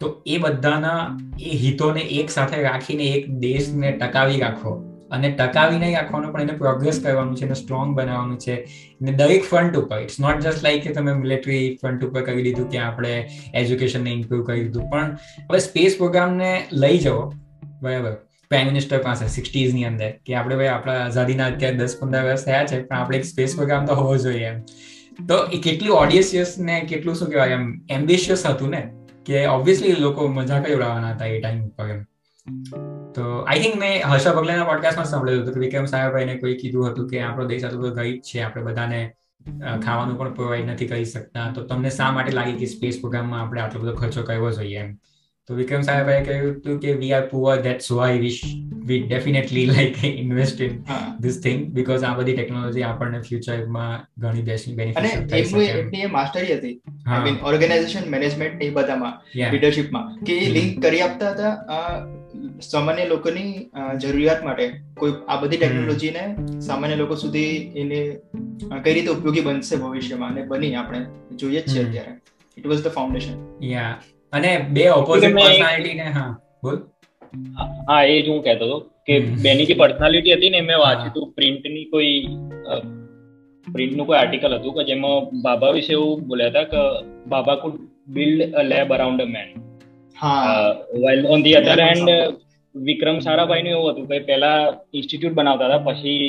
[0.00, 5.96] તો એ બધાના એ હિતોને એક સાથે રાખીને એક દેશને ટકાવી રાખવો અને ટકાવી નહીં
[5.96, 8.68] રાખવાનું પણ એને પ્રોગ્રેસ કરવાનું છે, એને સ્ટ્રોંગ બનાવવાનું છે.
[9.02, 12.70] ને દરેક ફ્રન્ટ ઉપર ઇટ્સ નોટ જસ્ટ લાઈક કે તમે મિલિટરી ફ્રન્ટ ઉપર કરી દીધું
[12.70, 14.90] કે આપણે એજ્યુકેશનને ઇમ્પ્રુવ કરી દીધું.
[14.90, 15.18] પણ
[15.50, 17.32] હવે સ્પેસ પ્રોગ્રામને લઈ જવો.
[17.82, 18.12] બરાબર.
[18.50, 22.64] પ્રાઇમ મિનિસ્ટર પાસે સિક્સટીઝની અંદર, કે આપણે ભાઈ આપણા આઝાદીના અત્યારે દસ પંદર વર્ષ થયા
[22.64, 24.62] છે, પણ આપણે એક સ્પેસ પ્રોગ્રામ તો હોવો જોઈએ એમ.
[25.28, 28.92] તો એ કેટલું ઓડિયસિયસ ને કેટલું શું કહેવાય એમ એમ્બિશિયસ હતું ને,
[29.26, 32.00] કે ઓબ્વિયસલી લોકો મજા કઈ ઉડાવવાના હતા એ ટાઈમ ઉપર એમ.
[33.18, 37.10] તો આઈ થિંક મેં હર્ષા પગલેના પોડકાસ્ટમાં સાંભળ્યું હતું કે વિક્રમ સાહેબભાઈને કોઈ કીધું હતું
[37.10, 39.10] કે આપણો દેશ આટલો બધો ગરીબ છે આપણે બધાને
[39.84, 41.52] ખાવાનું પણ પ્રોવાઈડ નથી કરી શકતા.
[41.54, 44.96] તો તમને શા માટે લાગે કે સ્પેસ પ્રોગ્રામમાં આપણે આટલો બધો ખર્ચો કરવો જોઈએ એમ?
[45.48, 48.40] તો વિક્રમ સાહેબે કહ્યું હતું કે we are poor that's why wish
[48.86, 50.76] we definitely like invest in
[51.20, 56.54] this thing because આ બધી ટેકનોલોજી આપણને ફ્યુચરમાં ઘણી બેસ્ટ બેનિફિટ થઈ શકે એમની માસ્ટરી
[56.54, 56.74] હતી.
[57.06, 59.18] આઈ મીન ઓર્ગેનાઇઝેશન મેનેજમેન્ટ એ બધામાં
[59.50, 61.54] લીડરશિપમાં કે લિંક કરી આપતા હતા
[62.58, 63.50] સામાન્ય લોકોની
[63.98, 64.64] જરૂરિયાત માટે
[64.96, 66.22] કોઈ આ બધી ટેકનોલોજીને
[66.60, 68.00] સામાન્ય લોકો સુધી એને
[68.84, 71.00] કઈ રીતે ઉપયોગી બનશે ભવિષ્યમાં અને બની આપણે
[71.36, 72.12] જોઈએ જ છે અત્યારે.
[72.56, 73.34] It was the foundation
[73.70, 73.94] yeah
[74.32, 76.30] અને બે ઓપોઝિટ પર્સનાલિટી ને હા
[76.62, 76.78] બોલ.
[77.88, 81.30] હા એ જ હું કહેતો હતો કે બેની જે પર્સનાલિટી હતી ને મેં વાંચ્યું હતું
[81.34, 82.16] પ્રિન્ટની કોઈ
[83.66, 86.82] પ્રિન્ટનું કોઈ આર્ટિકલ હતું કે જેમાં બાબા વિશે એવું બોલ્યા હતા કે
[87.28, 87.78] Bhabha could
[88.08, 89.48] build a lab around a man
[91.06, 92.10] well on the other hand
[92.74, 94.58] Vikram Sarabhai નું એવું હતું કે પહેલા
[94.94, 96.28] ઇન્સ્ટિટ્યૂટ બનાવતા હતા પછી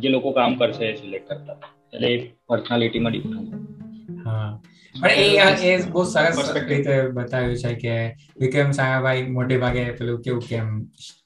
[0.00, 1.58] જે લોકો કામ કરશે સિલેક્ટ કરતા
[1.92, 2.10] એટલે
[2.48, 3.48] પર્સનાલિટીમાં ડિફરન્સ
[4.24, 4.48] હા.
[4.94, 5.10] પણ
[5.62, 7.94] એ એ બહુ સરસ રીતે બતાવ્યું છે કે
[8.40, 10.68] વિક્રમ સારાભાઈ મોટે ભાગે પેલું કેવું કેમ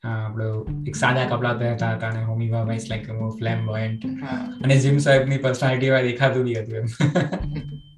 [0.06, 0.56] આપણું
[0.88, 4.02] એક સાદા કપડા પહેરતા હતા અને હોમી બાબા લાઈક મોર ફ્લેમ બોયન્ટ
[4.62, 6.88] અને જીમ સાહેબની પર્સનાલિટી વાય દેખાતું બી હતું એમ.
[7.88, 7.89] એ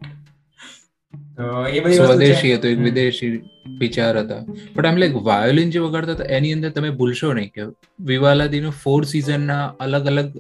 [1.37, 3.43] સ્વદેશી હતો એક વિદેશી
[3.79, 4.45] વિચાર હતા.
[4.77, 7.63] બટ આમ લાઈક વાયોલિન જે વગાડતા હતા એની અંદર તમે ભૂલશો નહીં કે
[8.01, 10.37] વિવાલાદીનો ફોર સિઝનના અલગ અલગ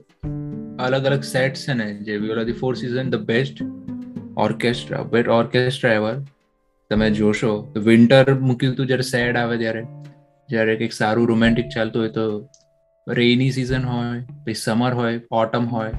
[0.80, 3.62] અલગ અલગ સેટ છે ને જે Vivaldi four season the best
[4.36, 6.14] orchestra best orchestra ever
[6.90, 9.82] તમે જોશો તો વિન્ટર મૂક્યું હતું જ્યારે સેડ આવે ત્યારે
[10.48, 12.48] જ્યારે કંઈક સારું રોમેન્ટિક ચાલતું હોય તો
[13.08, 15.90] રેઇની સિઝન હોય પછી સમર હોય ઓટમ હોય.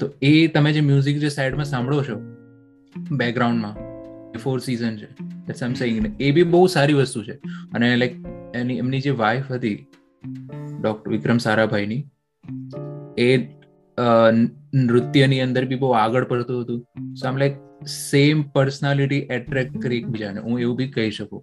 [0.00, 2.36] તો એ તમે જે મ્યુઝિક જે સાઈડમાં સાંભળો છો
[3.10, 3.85] બેકગ્રાઉન્ડમાં
[4.34, 5.08] ફોર સિઝન છે.
[5.46, 7.36] દેટ્સ આમ સેઇંગ એ બી બહુ સારી વસ્તુ છે.
[7.74, 8.14] અને લાઈક
[8.54, 9.76] એની એમની જે વાઈફ હતી
[10.80, 12.02] ડોક્ટર વિક્રમ સારાભાઈની,
[13.18, 13.28] એ
[14.74, 16.80] નૃત્યની અંદર બી બહુ આગળ પડતું હતું.
[17.14, 17.54] સો આમ લાઈક
[17.86, 20.40] સેમ પર્સનાલિટી એટ્રેક્ટ કરી એકબીજાને.
[20.40, 21.42] હું એવું બી કહી શકું.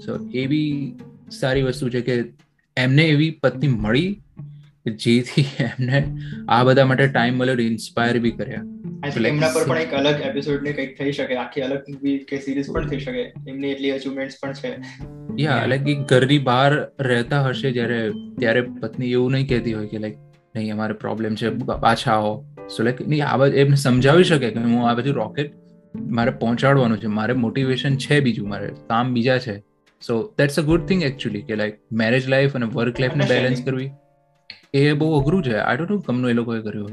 [0.00, 0.94] સો એ બી
[1.30, 2.14] સારી વસ્તુ છે કે
[2.76, 4.22] એમને એવી પત્ની મળી
[4.96, 5.98] જેથી એમને
[6.48, 8.62] આ બધા માટે ટાઈમ મળ્યો ઇન્સ્પાયર બી કર્યા.
[9.06, 12.70] એમના પર પણ એક અલગ એપિસોડ ને કંઈક થઈ શકે આખી અલગ મૂવી કે સિરીઝ
[12.70, 13.32] પણ થઈ શકે.
[13.48, 14.76] એમની એટલી અચીવમેન્ટ્સ પણ છે.
[15.38, 20.16] યા લાઈક ઘરની બહાર રહેતા હશે જ્યારે ત્યારે પત્ની એવું નહીં કહેતી હોય કે લાઈક
[20.56, 21.50] નહીં અમારે પ્રોબ્લેમ છે
[21.80, 22.46] પાછા આવો.
[22.76, 25.52] સો લાઈક નહીં આ બાજુ એમને સમજાવી શકે કે હું આ બાજુ રોકેટ
[26.00, 29.58] મારે પહોંચાડવાનું છે મારે મોટિવેશન છે બીજું મારે કામ બીજા છે.
[30.06, 33.90] So that's a good thing actually કે લાઈક મેરેજ લાઈફ અને વર્ક લાઈફને બેલેન્સ કરવી
[34.74, 35.56] એ બહુ અઘરું છે.
[35.56, 36.90] આઈ ડોન્ટ નો કમનું એ લોકોએ કર્યું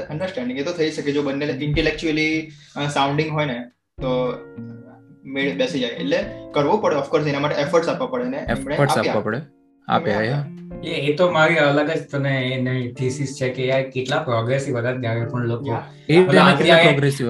[0.00, 1.12] અન્ડરસ્ટેન્ડિંગ એ તો થઈ શકે.
[1.12, 2.50] જો બંને ઇન્ટેલેક્ચ્યુઅલી
[2.94, 3.58] સાઉન્ડિંગ હોય ને
[4.02, 4.32] તો
[5.24, 5.90] મેળ બેસી જાય.
[5.90, 6.24] એટલે
[6.54, 6.96] કરવો પડે.
[6.96, 9.40] ઓફકોર્સ એના માટે એફર્ટ્સ આપવા પડે ને એફર્ટ્સ આપવા પડે.
[9.88, 10.44] આપ્યા
[10.84, 14.92] એ એ તો મારી અલગ જ તને એની થીસિસ છે કે યાર કેટલા પ્રોગ્રેસિવ હતા
[14.92, 15.74] ત્યારે પણ લોકો.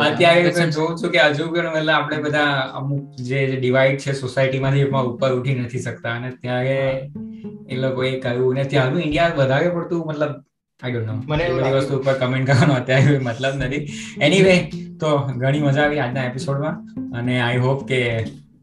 [0.00, 2.44] અત્યારે જોઉં છું કે હજુ પણ મતલબ આપણે બધા
[2.74, 6.10] અમુક જે ડિવાઈડ છે સોસાયટીમાંથી એમાં ઉપર ઉઠી નથી શકતા.
[6.10, 7.10] અને ત્યારે
[7.70, 8.54] એ લોકો એ કર્યું.
[8.54, 10.32] ને ત્યારનું ઇન્ડિયા વધારે પડતું મતલબ
[10.82, 13.82] આઈ ડોન્ટ નો મને બધી વસ્તુ ઉપર કમેન્ટ કરવાનો અત્યારે મતલબ નથી.
[14.20, 14.54] એનીવે
[15.00, 15.10] તો
[15.42, 16.76] ઘણી મજા આવી આજના એપિસોડમાં
[17.18, 17.98] અને આઈ હોપ કે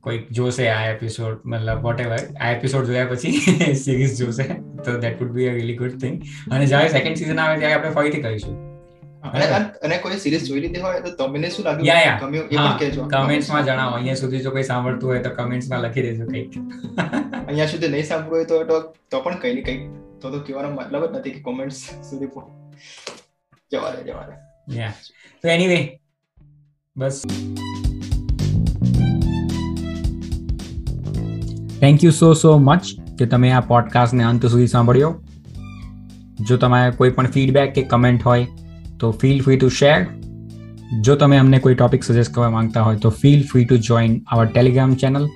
[0.08, 3.34] કોઈક જોશે આ એપિસોડ મતલબ વોટ એવર આ એપિસોડ જોયા પછી
[3.84, 4.48] સિરીઝ જોશે.
[4.86, 6.18] તો that would be a really good thing
[6.50, 8.58] અને જ્યારે સેકન્ડ સીઝન આવે ત્યારે આપણે ફરીથી કરીશું.
[9.86, 11.88] અને કોઈ સિરીઝ જોઈ લીધી હોય તો તમને શું લાગ્યું?
[11.88, 13.96] યા યા કમેન્ટ્સમાં જણાવો.
[13.96, 16.52] અહીંયા સુધી જો કોઈ સાંભળતું હોય તો કમેન્ટ્સમાં લખી દેજો કંઈક.
[17.48, 18.78] અહીંયા સુધી નહીં સાંભળવું હોય તો
[19.12, 22.30] તો પણ કઈ નહીં કઈ તો તો કહેવાનો મતલબ જ નથી કે કોમેન્ટ્સ સુધી
[23.72, 24.36] જવા દે જવા દે
[24.78, 24.94] યા
[25.44, 25.80] તો anyway
[26.96, 27.20] bus
[31.82, 35.12] thank you so so much કે તમે આ પોડકાસ્ટને અંત સુધી સાંભળ્યો
[36.46, 38.46] જો તમારે કોઈ પણ ફીડબેક કે કમેન્ટ હોય
[39.00, 39.98] તો ફીલ ફ્રી ટુ શેર
[41.02, 44.46] જો તમે અમને કોઈ ટોપિક સજેસ્ટ કરવા માંગતા હોય તો feel free to join our
[44.46, 45.28] Telegram channel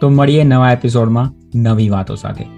[0.00, 2.57] તો મળીએ નવા એપિસોડમાં નવી વાતો સાથે